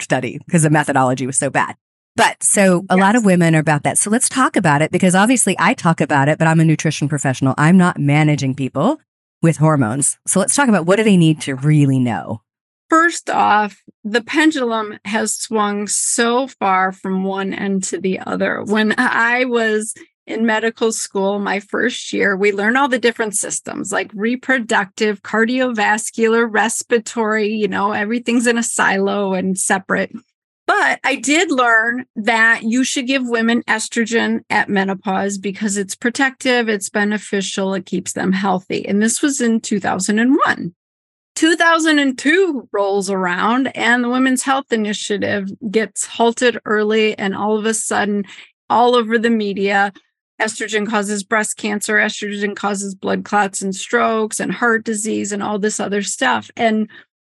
[0.00, 1.76] study because the methodology was so bad.
[2.16, 3.00] But so a yes.
[3.00, 3.96] lot of women are about that.
[3.96, 7.08] So let's talk about it because obviously I talk about it, but I'm a nutrition
[7.08, 7.54] professional.
[7.56, 8.98] I'm not managing people
[9.40, 10.18] with hormones.
[10.26, 12.42] So let's talk about what do they need to really know.
[12.90, 18.64] First off, the pendulum has swung so far from one end to the other.
[18.64, 19.94] When I was
[20.28, 26.46] in medical school, my first year, we learn all the different systems like reproductive, cardiovascular,
[26.48, 30.12] respiratory, you know, everything's in a silo and separate.
[30.66, 36.68] But I did learn that you should give women estrogen at menopause because it's protective,
[36.68, 38.86] it's beneficial, it keeps them healthy.
[38.86, 40.74] And this was in 2001.
[41.36, 47.72] 2002 rolls around and the Women's Health Initiative gets halted early, and all of a
[47.72, 48.24] sudden,
[48.68, 49.92] all over the media,
[50.40, 55.58] estrogen causes breast cancer, estrogen causes blood clots and strokes and heart disease and all
[55.58, 56.50] this other stuff.
[56.56, 56.88] And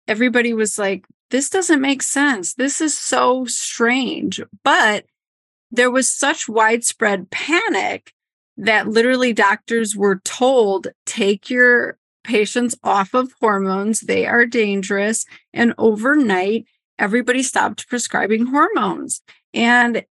[0.08, 2.54] everybody was like, this doesn't make sense.
[2.54, 4.42] This is so strange.
[4.63, 5.06] But
[5.72, 8.13] there was such widespread panic
[8.58, 15.26] that literally doctors were told take your patients off of hormones, they are dangerous.
[15.54, 16.66] And overnight,
[17.00, 19.22] everybody stopped prescribing hormones.
[19.54, 20.06] And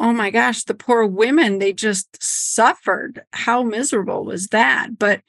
[0.00, 3.22] oh my gosh, the poor women, they just suffered.
[3.32, 4.98] How miserable was that?
[4.98, 5.20] But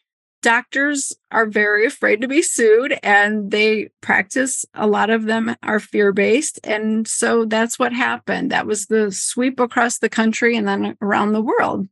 [0.41, 5.79] doctors are very afraid to be sued and they practice, a lot of them are
[5.79, 6.59] fear based.
[6.63, 8.49] And so that's what happened.
[8.51, 11.87] That was the sweep across the country and then around the world.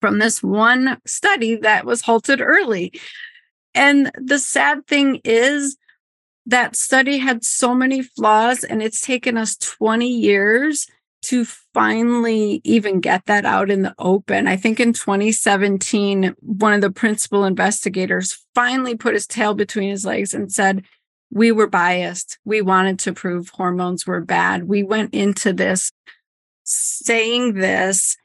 [0.00, 2.92] from this one study that was halted early.
[3.74, 5.76] And the sad thing is,
[6.46, 10.86] that study had so many flaws, and it's taken us 20 years
[11.22, 14.46] to finally even get that out in the open.
[14.46, 20.04] I think in 2017, one of the principal investigators finally put his tail between his
[20.04, 20.84] legs and said,
[21.30, 22.38] We were biased.
[22.44, 24.64] We wanted to prove hormones were bad.
[24.64, 25.92] We went into this
[26.64, 28.16] saying this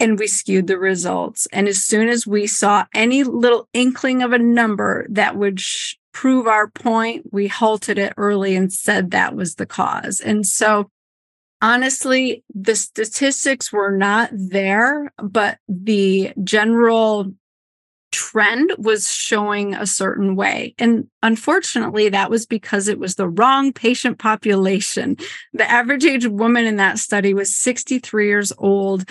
[0.00, 1.46] and we skewed the results.
[1.52, 5.96] And as soon as we saw any little inkling of a number that would sh-
[6.12, 10.20] prove our point, we halted it early and said that was the cause.
[10.20, 10.90] And so,
[11.62, 17.32] honestly, the statistics were not there, but the general
[18.12, 20.74] trend was showing a certain way.
[20.78, 25.16] And unfortunately, that was because it was the wrong patient population.
[25.52, 29.08] The average age woman in that study was 63 years old.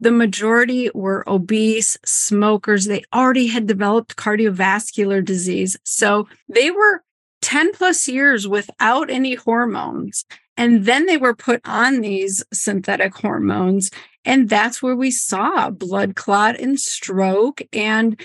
[0.00, 2.84] The majority were obese, smokers.
[2.84, 5.76] They already had developed cardiovascular disease.
[5.84, 7.02] So they were
[7.42, 10.24] 10 plus years without any hormones.
[10.58, 13.90] And then they were put on these synthetic hormones.
[14.24, 17.62] And that's where we saw blood clot and stroke.
[17.72, 18.20] And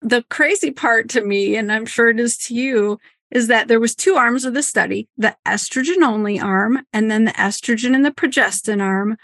[0.00, 2.98] the crazy part to me, and I'm sure it is to you,
[3.30, 7.24] is that there was two arms of the study the estrogen only arm and then
[7.24, 9.16] the estrogen and the progestin arm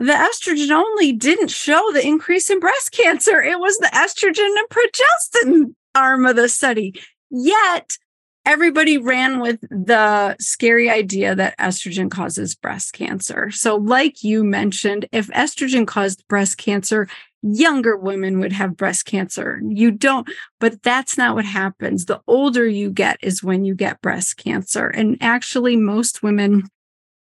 [0.00, 3.42] the estrogen only didn't show the increase in breast cancer.
[3.42, 6.98] It was the estrogen and progestin arm of the study.
[7.28, 7.98] Yet
[8.44, 13.50] everybody ran with the scary idea that estrogen causes breast cancer.
[13.50, 17.08] So, like you mentioned, if estrogen caused breast cancer,
[17.42, 19.60] younger women would have breast cancer.
[19.66, 22.04] You don't, but that's not what happens.
[22.04, 24.88] The older you get is when you get breast cancer.
[24.88, 26.64] And actually, most women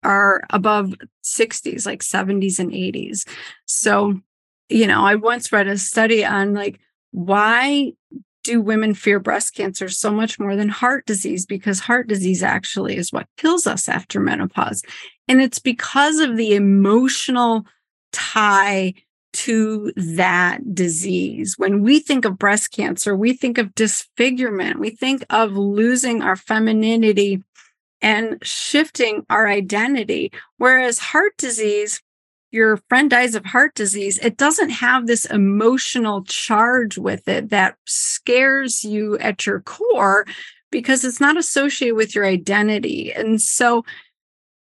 [0.03, 3.27] are above 60s, like 70s and 80s.
[3.67, 4.21] So,
[4.69, 6.81] you know, I once read a study on like
[7.13, 7.93] why
[8.45, 11.45] do women fear breast cancer so much more than heart disease?
[11.45, 14.83] Because heart disease actually is what kills us after menopause.
[15.27, 17.67] And it's because of the emotional
[18.13, 18.95] tie
[19.33, 21.57] to that disease.
[21.59, 26.37] When we think of breast cancer, we think of disfigurement, we think of losing our
[26.37, 27.43] femininity
[28.01, 30.31] and shifting our identity.
[30.59, 32.01] Whereas heart disease,
[32.55, 37.77] your friend dies of heart disease, it doesn't have this emotional charge with it that
[37.85, 40.25] scares you at your core
[40.71, 43.13] because it's not associated with your identity.
[43.13, 43.85] And so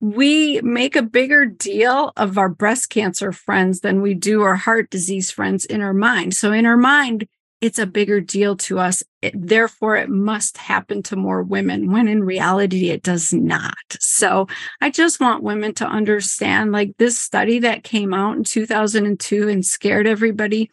[0.00, 4.90] we make a bigger deal of our breast cancer friends than we do our heart
[4.90, 6.34] disease friends in our mind.
[6.34, 7.28] So in our mind,
[7.60, 9.02] it's a bigger deal to us.
[9.22, 13.74] It, therefore, it must happen to more women when in reality it does not.
[13.98, 14.46] So
[14.80, 19.64] I just want women to understand like this study that came out in 2002 and
[19.64, 20.70] scared everybody.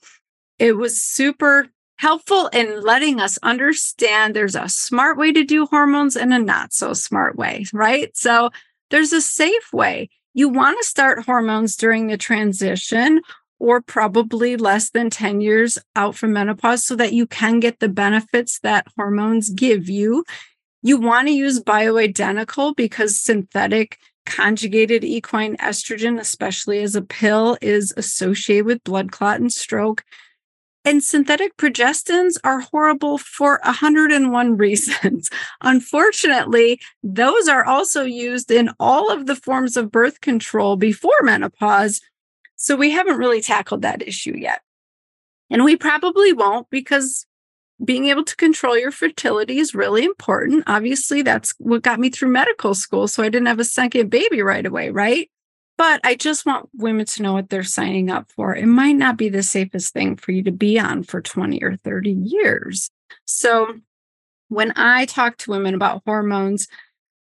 [0.60, 6.18] It was super helpful in letting us understand there's a smart way to do hormones
[6.18, 8.16] and a not so smart way, right?
[8.16, 8.50] So
[8.90, 10.10] there's a safe way.
[10.34, 13.22] You want to start hormones during the transition
[13.60, 17.90] or probably less than 10 years out from menopause so that you can get the
[17.90, 20.24] benefits that hormones give you.
[20.82, 27.94] You want to use bioidentical because synthetic conjugated equine estrogen, especially as a pill, is
[27.98, 30.04] associated with blood clot and stroke.
[30.86, 35.30] And synthetic progestins are horrible for 101 reasons.
[35.62, 42.02] Unfortunately, those are also used in all of the forms of birth control before menopause,
[42.64, 44.62] so we haven't really tackled that issue yet.
[45.50, 47.26] And we probably won't because
[47.84, 50.64] being able to control your fertility is really important.
[50.66, 53.10] Obviously, that's what got me through medical school.
[53.10, 55.30] So I didn't have a second baby right away, right?
[55.78, 58.56] But I just want women to know what they're signing up for.
[58.56, 61.76] It might not be the safest thing for you to be on for 20 or
[61.84, 62.90] 30 years.
[63.26, 63.74] So
[64.48, 66.70] when I talk to women about hormones,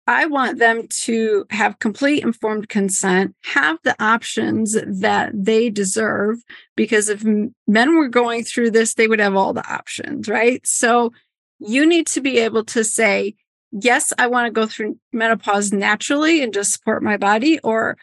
[0.07, 6.43] I want them to have complete informed consent, have the options that they deserve,
[6.75, 10.65] because if men were going through this, they would have all the options, right?
[10.65, 11.13] So
[11.59, 13.35] you need to be able to say,
[13.71, 17.95] yes, I want to go through menopause naturally and just support my body, or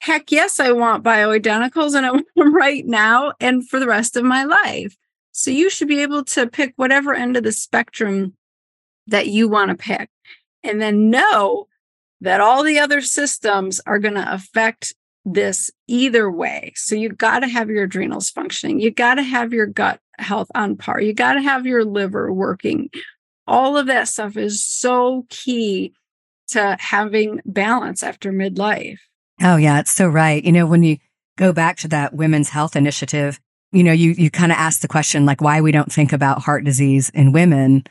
[0.00, 4.16] heck yes, I want bioidenticals and I want them right now and for the rest
[4.16, 4.96] of my life.
[5.30, 8.34] So you should be able to pick whatever end of the spectrum
[9.06, 10.10] that you want to pick
[10.64, 11.66] and then know
[12.20, 14.94] that all the other systems are going to affect
[15.24, 16.72] this either way.
[16.76, 18.80] So you got to have your adrenals functioning.
[18.80, 21.00] You got to have your gut health on par.
[21.00, 22.90] You got to have your liver working.
[23.46, 25.94] All of that stuff is so key
[26.48, 28.98] to having balance after midlife.
[29.42, 30.44] Oh, yeah, it's so right.
[30.44, 30.98] You know, when you
[31.36, 33.40] go back to that women's health initiative,
[33.72, 36.42] you know, you, you kind of ask the question, like why we don't think about
[36.42, 37.84] heart disease in women,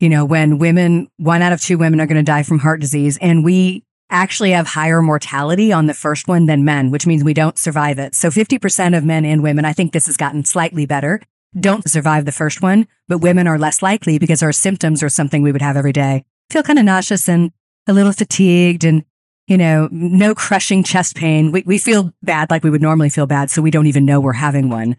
[0.00, 2.80] you know, when women, one out of two women are going to die from heart
[2.80, 7.22] disease and we actually have higher mortality on the first one than men, which means
[7.22, 8.14] we don't survive it.
[8.14, 11.20] So 50% of men and women, I think this has gotten slightly better,
[11.58, 15.42] don't survive the first one, but women are less likely because our symptoms are something
[15.42, 16.24] we would have every day.
[16.48, 17.52] Feel kind of nauseous and
[17.86, 19.04] a little fatigued and,
[19.46, 21.52] you know, no crushing chest pain.
[21.52, 23.50] We, we feel bad like we would normally feel bad.
[23.50, 24.96] So we don't even know we're having one.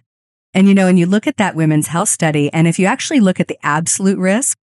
[0.53, 3.21] And, you know, and you look at that women's health study, and if you actually
[3.21, 4.57] look at the absolute risk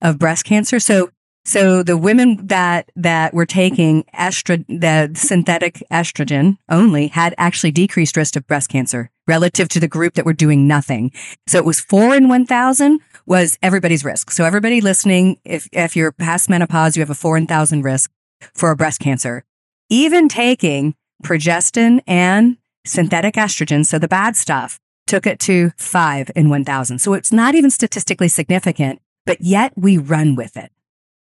[0.00, 1.10] of breast cancer, so
[1.48, 8.18] so the women that that were taking estrogen, the synthetic estrogen only, had actually decreased
[8.18, 11.10] risk of breast cancer relative to the group that were doing nothing.
[11.46, 14.30] So it was four in one thousand was everybody's risk.
[14.30, 18.10] So everybody listening, if if you're past menopause, you have a four in thousand risk
[18.54, 19.44] for a breast cancer.
[19.88, 20.94] Even taking
[21.24, 26.98] progestin and synthetic estrogen, so the bad stuff, took it to five in 1,000.
[26.98, 30.72] So it's not even statistically significant, but yet we run with it.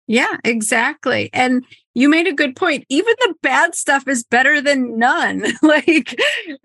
[0.07, 1.31] Yeah, exactly.
[1.33, 1.65] And
[1.95, 2.85] you made a good point.
[2.91, 5.43] Even the bad stuff is better than none.
[5.63, 6.21] like,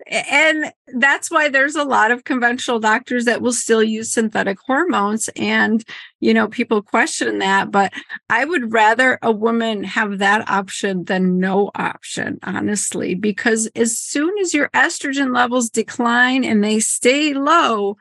[0.06, 5.30] and that's why there's a lot of conventional doctors that will still use synthetic hormones.
[5.34, 5.82] And,
[6.20, 7.70] you know, people question that.
[7.70, 7.94] But
[8.28, 14.36] I would rather a woman have that option than no option, honestly, because as soon
[14.42, 17.96] as your estrogen levels decline and they stay low,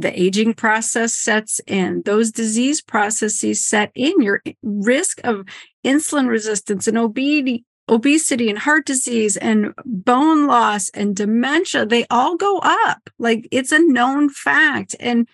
[0.00, 5.44] the aging process sets in, those disease processes set in, your risk of
[5.84, 12.36] insulin resistance and obesity, obesity and heart disease and bone loss and dementia, they all
[12.36, 13.10] go up.
[13.18, 14.94] Like it's a known fact.
[15.00, 15.28] And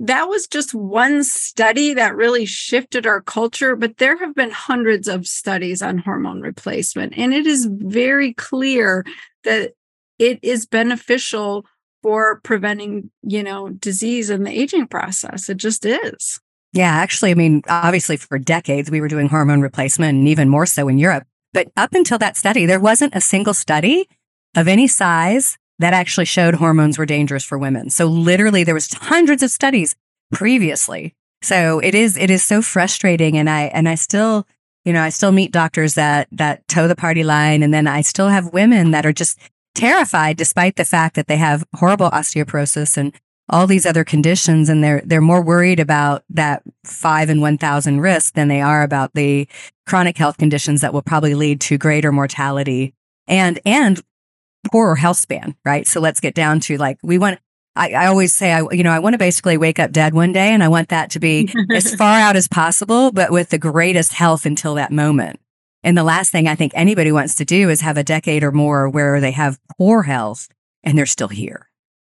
[0.00, 5.06] that was just one study that really shifted our culture, but there have been hundreds
[5.06, 7.16] of studies on hormone replacement.
[7.16, 9.06] And it is very clear
[9.44, 9.72] that
[10.18, 11.64] it is beneficial
[12.04, 15.48] for preventing, you know, disease in the aging process.
[15.48, 16.38] It just is.
[16.74, 20.66] Yeah, actually, I mean, obviously for decades we were doing hormone replacement and even more
[20.66, 21.24] so in Europe.
[21.54, 24.06] But up until that study, there wasn't a single study
[24.54, 27.88] of any size that actually showed hormones were dangerous for women.
[27.88, 29.96] So literally there was hundreds of studies
[30.30, 31.14] previously.
[31.40, 34.46] So it is it is so frustrating and I and I still
[34.84, 38.02] you know, I still meet doctors that that toe the party line and then I
[38.02, 39.38] still have women that are just
[39.74, 43.12] terrified despite the fact that they have horrible osteoporosis and
[43.48, 48.34] all these other conditions and they're they're more worried about that 5 in 1000 risk
[48.34, 49.46] than they are about the
[49.86, 52.94] chronic health conditions that will probably lead to greater mortality
[53.26, 54.02] and and
[54.70, 55.86] poorer health span right?
[55.86, 57.38] So let's get down to like we want
[57.76, 60.32] I, I always say I you know I want to basically wake up dead one
[60.32, 63.58] day and I want that to be as far out as possible but with the
[63.58, 65.38] greatest health until that moment
[65.84, 68.50] and the last thing I think anybody wants to do is have a decade or
[68.50, 70.48] more where they have poor health
[70.82, 71.68] and they're still here.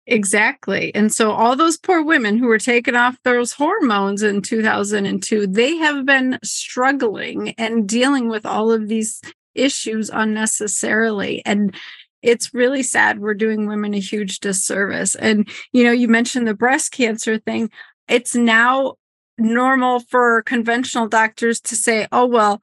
[0.08, 0.94] Exactly.
[0.94, 5.78] And so all those poor women who were taken off those hormones in 2002, they
[5.78, 9.22] have been struggling and dealing with all of these
[9.56, 11.42] issues unnecessarily.
[11.46, 11.76] And
[12.22, 13.20] it's really sad.
[13.20, 15.16] We're doing women a huge disservice.
[15.16, 17.70] And, you know, you mentioned the breast cancer thing.
[18.08, 18.96] It's now
[19.38, 22.62] normal for conventional doctors to say, oh, well,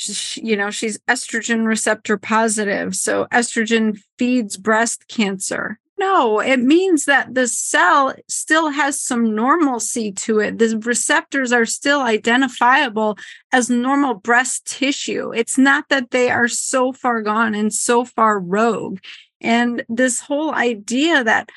[0.00, 2.94] she, you know, she's estrogen receptor positive.
[2.94, 5.78] So estrogen feeds breast cancer.
[5.98, 10.56] No, it means that the cell still has some normalcy to it.
[10.56, 13.18] The receptors are still identifiable
[13.52, 15.30] as normal breast tissue.
[15.34, 19.00] It's not that they are so far gone and so far rogue.
[19.42, 21.50] And this whole idea that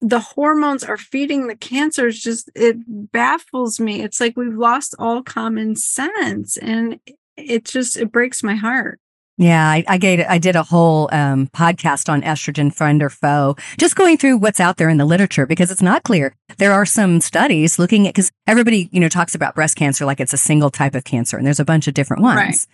[0.00, 2.76] the hormones are feeding the cancers just it
[3.12, 6.98] baffles me it's like we've lost all common sense and
[7.36, 8.98] it just it breaks my heart.
[9.38, 13.56] Yeah, I, I gave I did a whole um, podcast on estrogen friend or foe,
[13.78, 16.36] just going through what's out there in the literature because it's not clear.
[16.58, 20.20] There are some studies looking at because everybody you know talks about breast cancer like
[20.20, 22.36] it's a single type of cancer, and there's a bunch of different ones.
[22.36, 22.66] Right.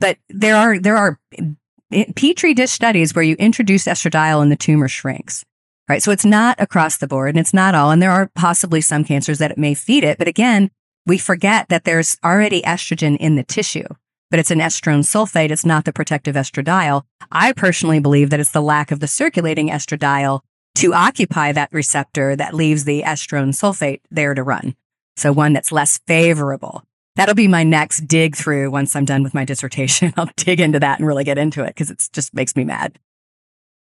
[0.00, 1.18] But there are there are
[1.92, 5.44] eh, petri dish studies where you introduce estradiol and the tumor shrinks.
[5.88, 8.82] Right, so it's not across the board, and it's not all, and there are possibly
[8.82, 10.18] some cancers that it may feed it.
[10.18, 10.70] But again,
[11.08, 13.86] we forget that there's already estrogen in the tissue,
[14.30, 15.50] but it's an estrone sulfate.
[15.50, 17.02] It's not the protective estradiol.
[17.32, 20.40] I personally believe that it's the lack of the circulating estradiol
[20.76, 24.76] to occupy that receptor that leaves the estrone sulfate there to run.
[25.16, 26.84] So one that's less favorable.
[27.16, 30.12] That'll be my next dig through once I'm done with my dissertation.
[30.16, 32.98] I'll dig into that and really get into it because it just makes me mad.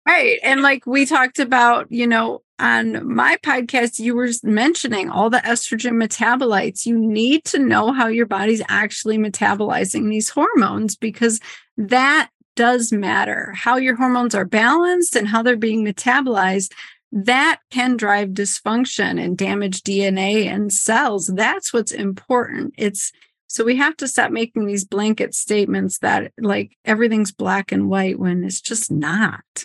[0.07, 0.39] Right.
[0.43, 5.39] And like we talked about, you know, on my podcast, you were mentioning all the
[5.39, 6.87] estrogen metabolites.
[6.87, 11.41] You need to know how your body's actually metabolizing these hormones because
[11.77, 13.53] that does matter.
[13.57, 16.73] How your hormones are balanced and how they're being metabolized
[17.11, 21.29] that can drive dysfunction and damage DNA and cells.
[21.29, 22.75] That's what's important.
[22.77, 23.13] It's
[23.47, 28.19] so we have to stop making these blanket statements that like everything's black and white
[28.19, 29.65] when it's just not.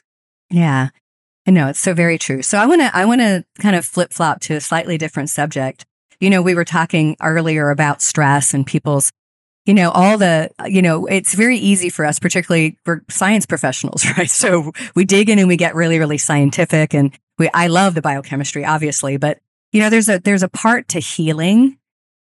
[0.50, 0.90] Yeah.
[1.48, 2.42] I know it's so very true.
[2.42, 5.30] So I want to I want to kind of flip flop to a slightly different
[5.30, 5.86] subject.
[6.20, 9.12] You know, we were talking earlier about stress and people's
[9.66, 14.04] you know, all the, you know, it's very easy for us, particularly we're science professionals,
[14.18, 14.30] right?
[14.30, 18.02] So we dig in and we get really, really scientific and we, I love the
[18.02, 19.38] biochemistry, obviously, but
[19.72, 21.78] you know, there's a, there's a part to healing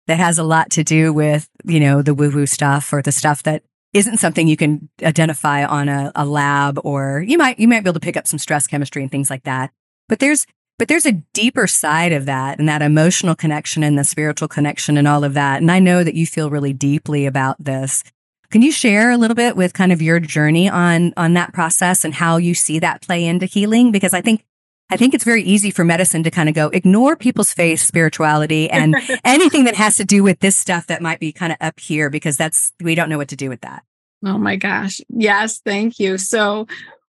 [0.08, 3.12] that has a lot to do with, you know, the woo woo stuff or the
[3.12, 3.62] stuff that
[3.97, 7.88] isn't something you can identify on a, a lab or you might, you might be
[7.88, 9.70] able to pick up some stress chemistry and things like that.
[10.09, 10.47] But there's,
[10.78, 14.97] but there's a deeper side of that and that emotional connection and the spiritual connection
[14.97, 15.61] and all of that.
[15.61, 18.05] And I know that you feel really deeply about this.
[18.51, 22.05] Can you share a little bit with kind of your journey on on that process
[22.05, 23.90] and how you see that play into healing?
[23.90, 24.44] Because I think
[24.88, 28.70] I think it's very easy for medicine to kind of go ignore people's faith, spirituality,
[28.70, 28.94] and
[29.24, 32.09] anything that has to do with this stuff that might be kind of up here
[32.09, 33.82] because that's we don't know what to do with that.
[34.24, 35.00] Oh my gosh.
[35.08, 36.18] Yes, thank you.
[36.18, 36.66] So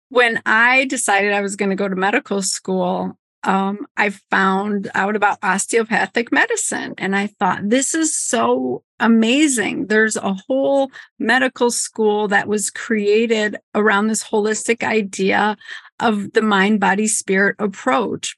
[0.08, 5.14] when I decided I was going to go to medical school, um, I found out
[5.14, 9.86] about osteopathic medicine and I thought, this is so amazing.
[9.86, 15.56] There's a whole medical school that was created around this holistic idea
[16.00, 18.36] of the mind, body, spirit approach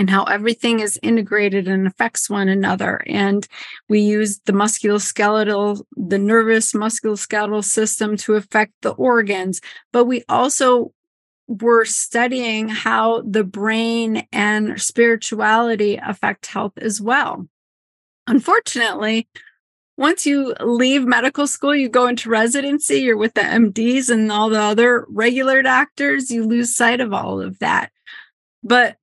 [0.00, 3.02] and how everything is integrated and affects one another.
[3.06, 3.46] And
[3.90, 9.60] we use the musculoskeletal, the nervous musculoskeletal system to affect the organs,
[9.92, 10.94] but we also
[11.48, 17.46] we're studying how the brain and spirituality affect health as well.
[18.26, 19.28] Unfortunately,
[19.98, 24.48] once you leave medical school, you go into residency, you're with the MDs and all
[24.48, 27.90] the other regular doctors, you lose sight of all of that.
[28.62, 28.96] But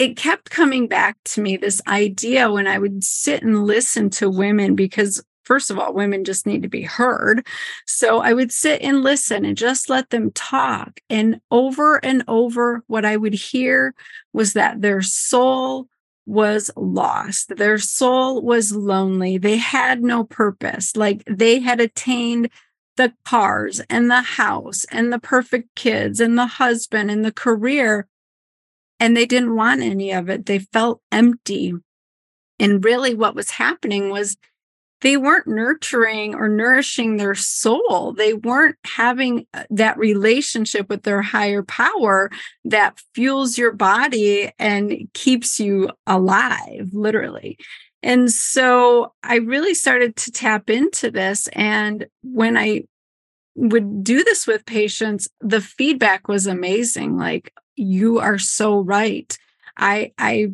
[0.00, 4.30] it kept coming back to me this idea when I would sit and listen to
[4.30, 7.46] women because first of all, women just need to be heard.
[7.84, 11.00] So I would sit and listen and just let them talk.
[11.10, 13.94] And over and over, what I would hear
[14.32, 15.86] was that their soul
[16.24, 17.56] was lost.
[17.56, 19.36] Their soul was lonely.
[19.36, 20.96] They had no purpose.
[20.96, 22.48] Like they had attained
[22.96, 28.06] the cars and the house and the perfect kids and the husband and the career.
[29.00, 30.46] And they didn't want any of it.
[30.46, 31.72] They felt empty.
[32.58, 34.36] And really, what was happening was
[35.00, 38.12] they weren't nurturing or nourishing their soul.
[38.12, 42.30] They weren't having uh, that relationship with their higher power
[42.66, 47.56] that fuels your body and keeps you alive, literally.
[48.02, 51.48] And so I really started to tap into this.
[51.52, 52.84] And when I
[53.54, 57.16] would do this with patients, the feedback was amazing.
[57.16, 59.36] Like, you are so right.
[59.76, 60.52] I, I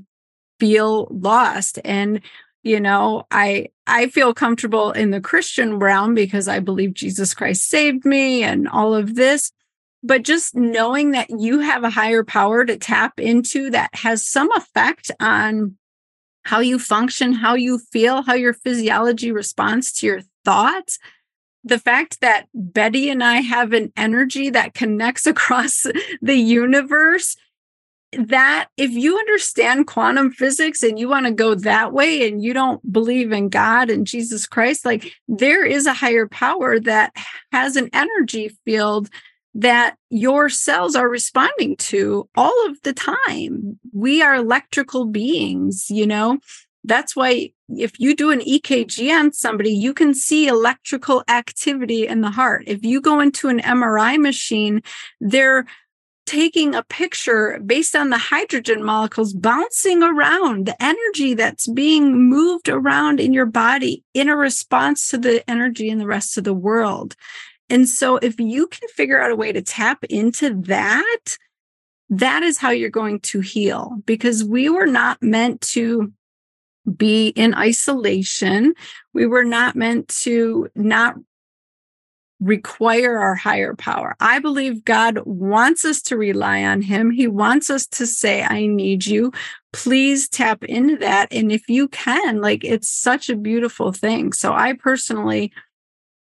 [0.59, 1.79] feel lost.
[1.85, 2.23] And
[2.67, 7.69] you know i i feel comfortable in the christian realm because i believe jesus christ
[7.69, 9.53] saved me and all of this
[10.03, 14.51] but just knowing that you have a higher power to tap into that has some
[14.53, 15.77] effect on
[16.43, 20.99] how you function how you feel how your physiology responds to your thoughts
[21.67, 25.85] the fact that Betty and I have an energy that connects across
[26.23, 27.37] the universe
[28.13, 32.55] that if you understand quantum physics and you want to go that way and you
[32.55, 37.13] don't believe in God and Jesus Christ, like there is a higher power that
[37.53, 39.11] has an energy field
[39.55, 43.79] that your cells are responding to all of the time.
[43.93, 46.39] We are electrical beings, you know.
[46.85, 52.21] That's why if you do an EKG on somebody, you can see electrical activity in
[52.21, 52.65] the heart.
[52.67, 54.83] If you go into an MRI machine,
[55.21, 55.67] they're
[56.27, 62.69] taking a picture based on the hydrogen molecules bouncing around, the energy that's being moved
[62.69, 66.55] around in your body in a response to the energy in the rest of the
[66.55, 67.15] world.
[67.69, 71.37] And so, if you can figure out a way to tap into that,
[72.11, 76.13] that is how you're going to heal because we were not meant to
[76.97, 78.75] be in isolation.
[79.13, 81.17] We were not meant to not
[82.39, 84.15] require our higher power.
[84.21, 87.11] I believe God wants us to rely on Him.
[87.11, 89.33] He wants us to say, I need you.
[89.73, 91.33] Please tap into that.
[91.33, 94.33] And if you can, like, it's such a beautiful thing.
[94.35, 95.53] So I personally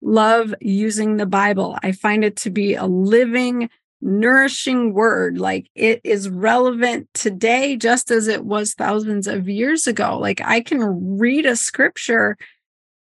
[0.01, 1.77] love using the Bible.
[1.81, 3.69] I find it to be a living,
[4.05, 5.37] nourishing word.
[5.37, 10.17] Like it is relevant today, just as it was thousands of years ago.
[10.17, 12.37] Like I can read a scripture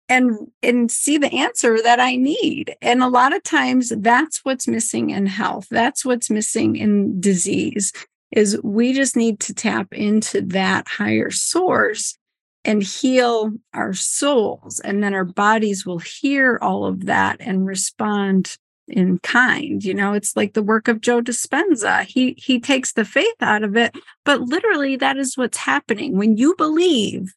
[0.10, 4.68] and and see the answer that i need and a lot of times that's what's
[4.68, 7.94] missing in health that's what's missing in disease
[8.32, 12.18] is we just need to tap into that higher source
[12.66, 18.58] and heal our souls and then our bodies will hear all of that and respond
[18.90, 22.06] in kind you know it's like the work of joe dispenza.
[22.06, 26.18] He he takes the faith out of it but literally that is what's happening.
[26.18, 27.34] When you believe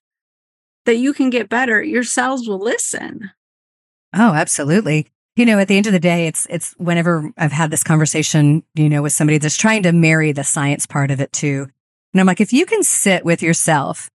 [0.84, 3.30] that you can get better your cells will listen.
[4.14, 5.08] Oh absolutely.
[5.36, 8.62] You know at the end of the day it's it's whenever i've had this conversation
[8.74, 11.68] you know with somebody that's trying to marry the science part of it too.
[12.12, 14.10] And i'm like if you can sit with yourself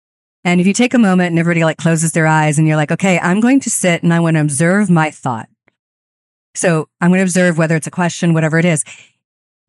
[0.44, 2.92] and if you take a moment and everybody like closes their eyes and you're like
[2.92, 5.48] okay i'm going to sit and i want to observe my thought
[6.56, 8.84] so I'm going to observe whether it's a question, whatever it is.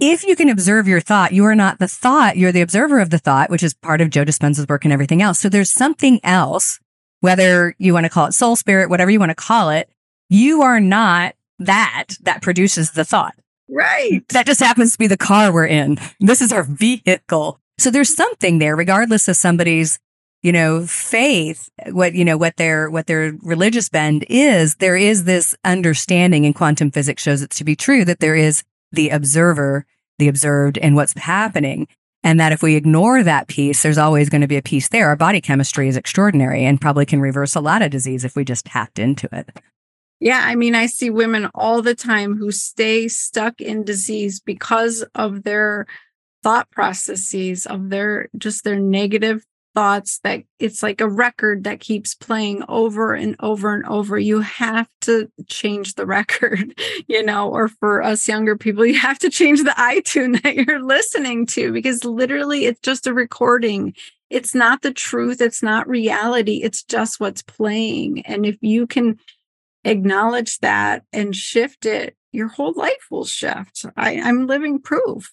[0.00, 3.10] If you can observe your thought, you are not the thought, you're the observer of
[3.10, 5.38] the thought, which is part of Joe Dispenza's work and everything else.
[5.38, 6.80] So there's something else,
[7.20, 9.88] whether you want to call it soul spirit, whatever you want to call it.
[10.28, 13.34] You are not that that produces the thought.
[13.68, 14.22] Right.
[14.30, 15.98] That just happens to be the car we're in.
[16.20, 17.60] This is our vehicle.
[17.78, 19.98] So there's something there, regardless of somebody's
[20.44, 25.24] you know, faith, what, you know, what their, what their religious bend is, there is
[25.24, 29.86] this understanding and quantum physics shows it to be true that there is the observer,
[30.18, 31.88] the observed and what's happening.
[32.22, 35.08] And that if we ignore that piece, there's always going to be a piece there.
[35.08, 38.44] Our body chemistry is extraordinary and probably can reverse a lot of disease if we
[38.44, 39.48] just tapped into it.
[40.20, 45.06] Yeah, I mean, I see women all the time who stay stuck in disease because
[45.14, 45.86] of their
[46.42, 49.44] thought processes, of their just their negative
[49.74, 54.18] thoughts that it's like a record that keeps playing over and over and over.
[54.18, 59.18] You have to change the record, you know, or for us younger people, you have
[59.20, 63.94] to change the iTunes that you're listening to because literally it's just a recording.
[64.30, 68.22] It's not the truth, it's not reality, it's just what's playing.
[68.22, 69.18] And if you can
[69.84, 73.84] acknowledge that and shift it, your whole life will shift.
[73.96, 75.32] I, I'm living proof.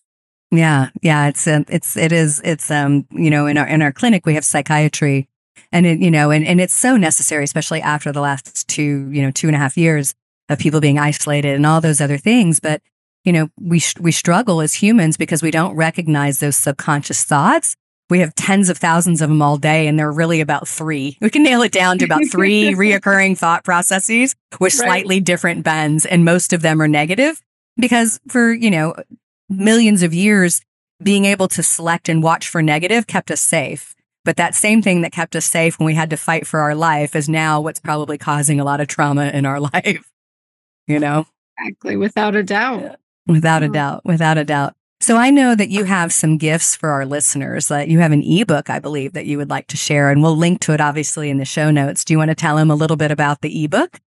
[0.51, 3.93] Yeah, yeah, it's um, it's it is it's um you know in our in our
[3.93, 5.29] clinic we have psychiatry,
[5.71, 9.21] and it you know and and it's so necessary, especially after the last two you
[9.21, 10.13] know two and a half years
[10.49, 12.59] of people being isolated and all those other things.
[12.59, 12.81] But
[13.23, 17.77] you know we we struggle as humans because we don't recognize those subconscious thoughts.
[18.09, 21.17] We have tens of thousands of them all day, and they're really about three.
[21.21, 26.05] We can nail it down to about three reoccurring thought processes with slightly different bends,
[26.05, 27.41] and most of them are negative
[27.77, 28.95] because for you know
[29.51, 30.61] millions of years,
[31.03, 33.95] being able to select and watch for negative kept us safe.
[34.23, 36.75] But that same thing that kept us safe when we had to fight for our
[36.75, 40.11] life is now what's probably causing a lot of trauma in our life.
[40.87, 41.25] You know?
[41.59, 42.97] Exactly, without a doubt.
[43.27, 44.73] Without a doubt, without a doubt.
[44.99, 47.69] So I know that you have some gifts for our listeners.
[47.69, 50.37] That you have an ebook, I believe, that you would like to share, and we'll
[50.37, 52.05] link to it obviously in the show notes.
[52.05, 53.99] Do you want to tell them a little bit about the ebook?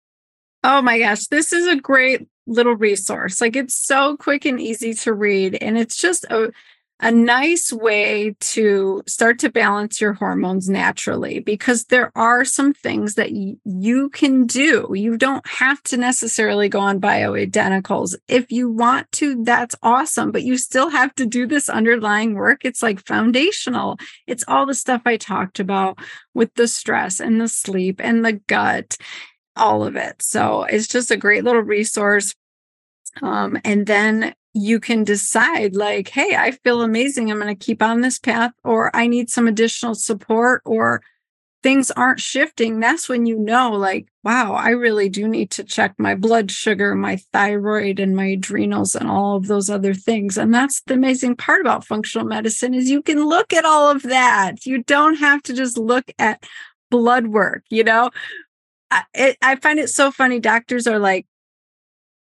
[0.63, 3.41] Oh my gosh, this is a great little resource.
[3.41, 5.57] Like it's so quick and easy to read.
[5.61, 6.51] And it's just a,
[6.99, 13.15] a nice way to start to balance your hormones naturally because there are some things
[13.15, 14.87] that y- you can do.
[14.93, 18.15] You don't have to necessarily go on bioidenticals.
[18.27, 22.63] If you want to, that's awesome, but you still have to do this underlying work.
[22.63, 23.97] It's like foundational.
[24.25, 25.99] It's all the stuff I talked about
[26.33, 28.97] with the stress and the sleep and the gut
[29.55, 30.21] all of it.
[30.21, 32.33] So it's just a great little resource.
[33.21, 37.31] Um, and then you can decide, like, hey, I feel amazing.
[37.31, 41.01] I'm going to keep on this path, or I need some additional support, or
[41.63, 42.79] things aren't shifting.
[42.79, 46.93] That's when you know, like, wow, I really do need to check my blood sugar,
[46.93, 50.37] my thyroid, and my adrenals, and all of those other things.
[50.37, 54.03] And that's the amazing part about functional medicine is you can look at all of
[54.03, 54.65] that.
[54.65, 56.43] You don't have to just look at
[56.91, 58.11] blood work, you know?
[58.93, 60.39] I, it, I find it so funny.
[60.39, 61.25] Doctors are like,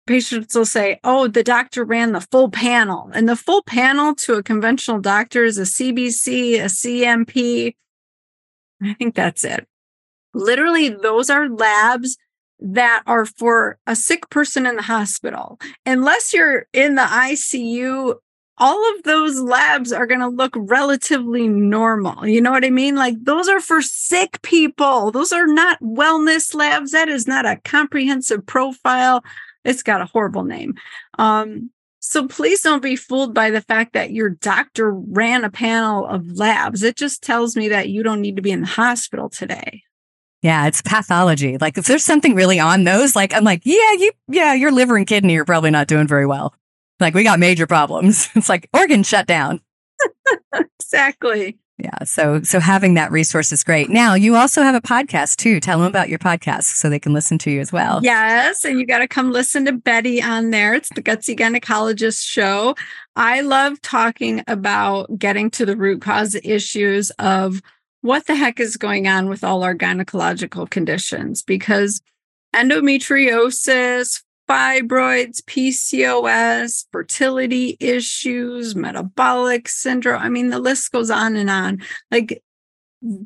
[0.07, 3.09] patients will say, Oh, the doctor ran the full panel.
[3.13, 7.75] And the full panel to a conventional doctor is a CBC, a CMP.
[8.81, 9.67] I think that's it.
[10.33, 12.17] Literally, those are labs
[12.59, 15.59] that are for a sick person in the hospital.
[15.85, 18.15] Unless you're in the ICU
[18.63, 22.25] all of those labs are going to look relatively normal.
[22.25, 22.95] You know what I mean?
[22.95, 25.11] Like those are for sick people.
[25.11, 26.91] Those are not wellness labs.
[26.91, 29.21] That is not a comprehensive profile.
[29.65, 30.75] It's got a horrible name.
[31.19, 36.05] Um, so please don't be fooled by the fact that your doctor ran a panel
[36.05, 36.83] of labs.
[36.83, 39.83] It just tells me that you don't need to be in the hospital today.
[40.41, 41.57] Yeah, it's pathology.
[41.57, 44.95] Like if there's something really on those, like I'm like, yeah, you yeah, your liver
[44.95, 46.53] and kidney are probably not doing very well.
[46.99, 48.29] Like we got major problems.
[48.35, 49.61] It's like organ shut down.
[50.79, 51.57] exactly.
[51.77, 52.03] Yeah.
[52.05, 53.89] So, so having that resource is great.
[53.89, 55.59] Now you also have a podcast too.
[55.59, 57.99] Tell them about your podcast so they can listen to you as well.
[58.03, 58.63] Yes.
[58.63, 60.73] And you got to come listen to Betty on there.
[60.75, 62.75] It's the Gutsy Gynecologist show.
[63.15, 67.61] I love talking about getting to the root cause issues of
[68.01, 72.01] what the heck is going on with all our gynecological conditions because
[72.53, 74.21] endometriosis,
[74.53, 80.21] fibroids, PCOS, fertility issues, metabolic syndrome.
[80.21, 81.81] I mean, the list goes on and on.
[82.11, 82.43] Like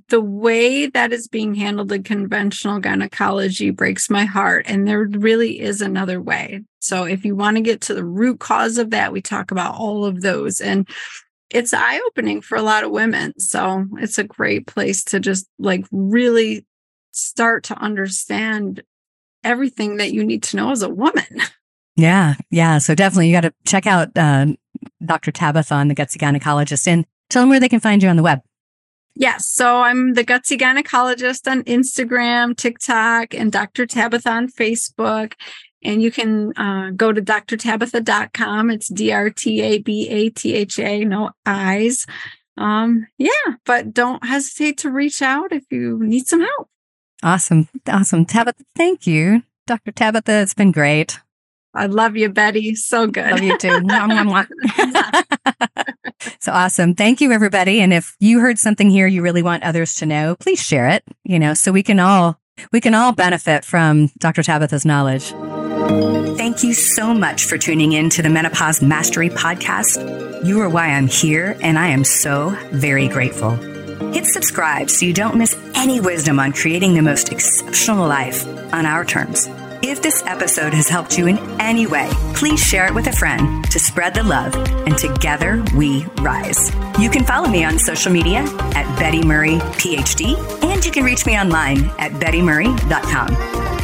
[0.07, 4.65] the way that is being handled in conventional gynecology breaks my heart.
[4.69, 6.63] And there really is another way.
[6.79, 9.75] So if you want to get to the root cause of that, we talk about
[9.75, 10.61] all of those.
[10.61, 10.87] And
[11.49, 13.37] it's eye opening for a lot of women.
[13.37, 16.65] So it's a great place to just like really
[17.11, 18.81] start to understand
[19.47, 21.25] everything that you need to know as a woman.
[21.99, 22.77] Yeah, yeah.
[22.77, 24.45] So definitely you got to check out uh,
[25.03, 25.31] Dr.
[25.31, 28.21] Tabatha on the Gutsy Gynecologist and tell them where they can find you on the
[28.21, 28.41] web.
[29.15, 29.47] Yes.
[29.47, 33.87] So I'm the Gutsy Gynecologist on Instagram, TikTok, and Dr.
[33.87, 35.33] Tabatha on Facebook.
[35.83, 38.69] And you can uh, go to drtabatha.com.
[38.69, 42.05] It's D R T A B A T H A, no eyes.
[42.57, 46.69] Um, yeah, but don't hesitate to reach out if you need some help.
[47.23, 47.67] Awesome.
[47.87, 48.25] Awesome.
[48.25, 49.43] Tabatha, thank you.
[49.65, 49.91] Dr.
[49.91, 51.19] Tabatha, it's been great.
[51.73, 52.73] I love you, Betty.
[52.75, 53.31] So good.
[53.31, 53.81] Love you too.
[56.39, 56.95] so awesome.
[56.95, 57.81] Thank you, everybody.
[57.81, 61.03] And if you heard something here you really want others to know, please share it,
[61.23, 62.39] you know, so we can all
[62.71, 64.41] we can all benefit from Dr.
[64.41, 65.33] Tabatha's knowledge.
[66.37, 70.43] Thank you so much for tuning in to the Menopause Mastery podcast.
[70.43, 73.76] You are why I'm here, and I am so very grateful.
[73.99, 78.85] Hit subscribe so you don't miss any wisdom on creating the most exceptional life on
[78.85, 79.47] our terms.
[79.81, 83.63] If this episode has helped you in any way, please share it with a friend
[83.71, 84.55] to spread the love,
[84.87, 86.73] and together we rise.
[86.99, 88.39] You can follow me on social media
[88.75, 93.76] at Betty Murray PhD, and you can reach me online at bettymurray.com.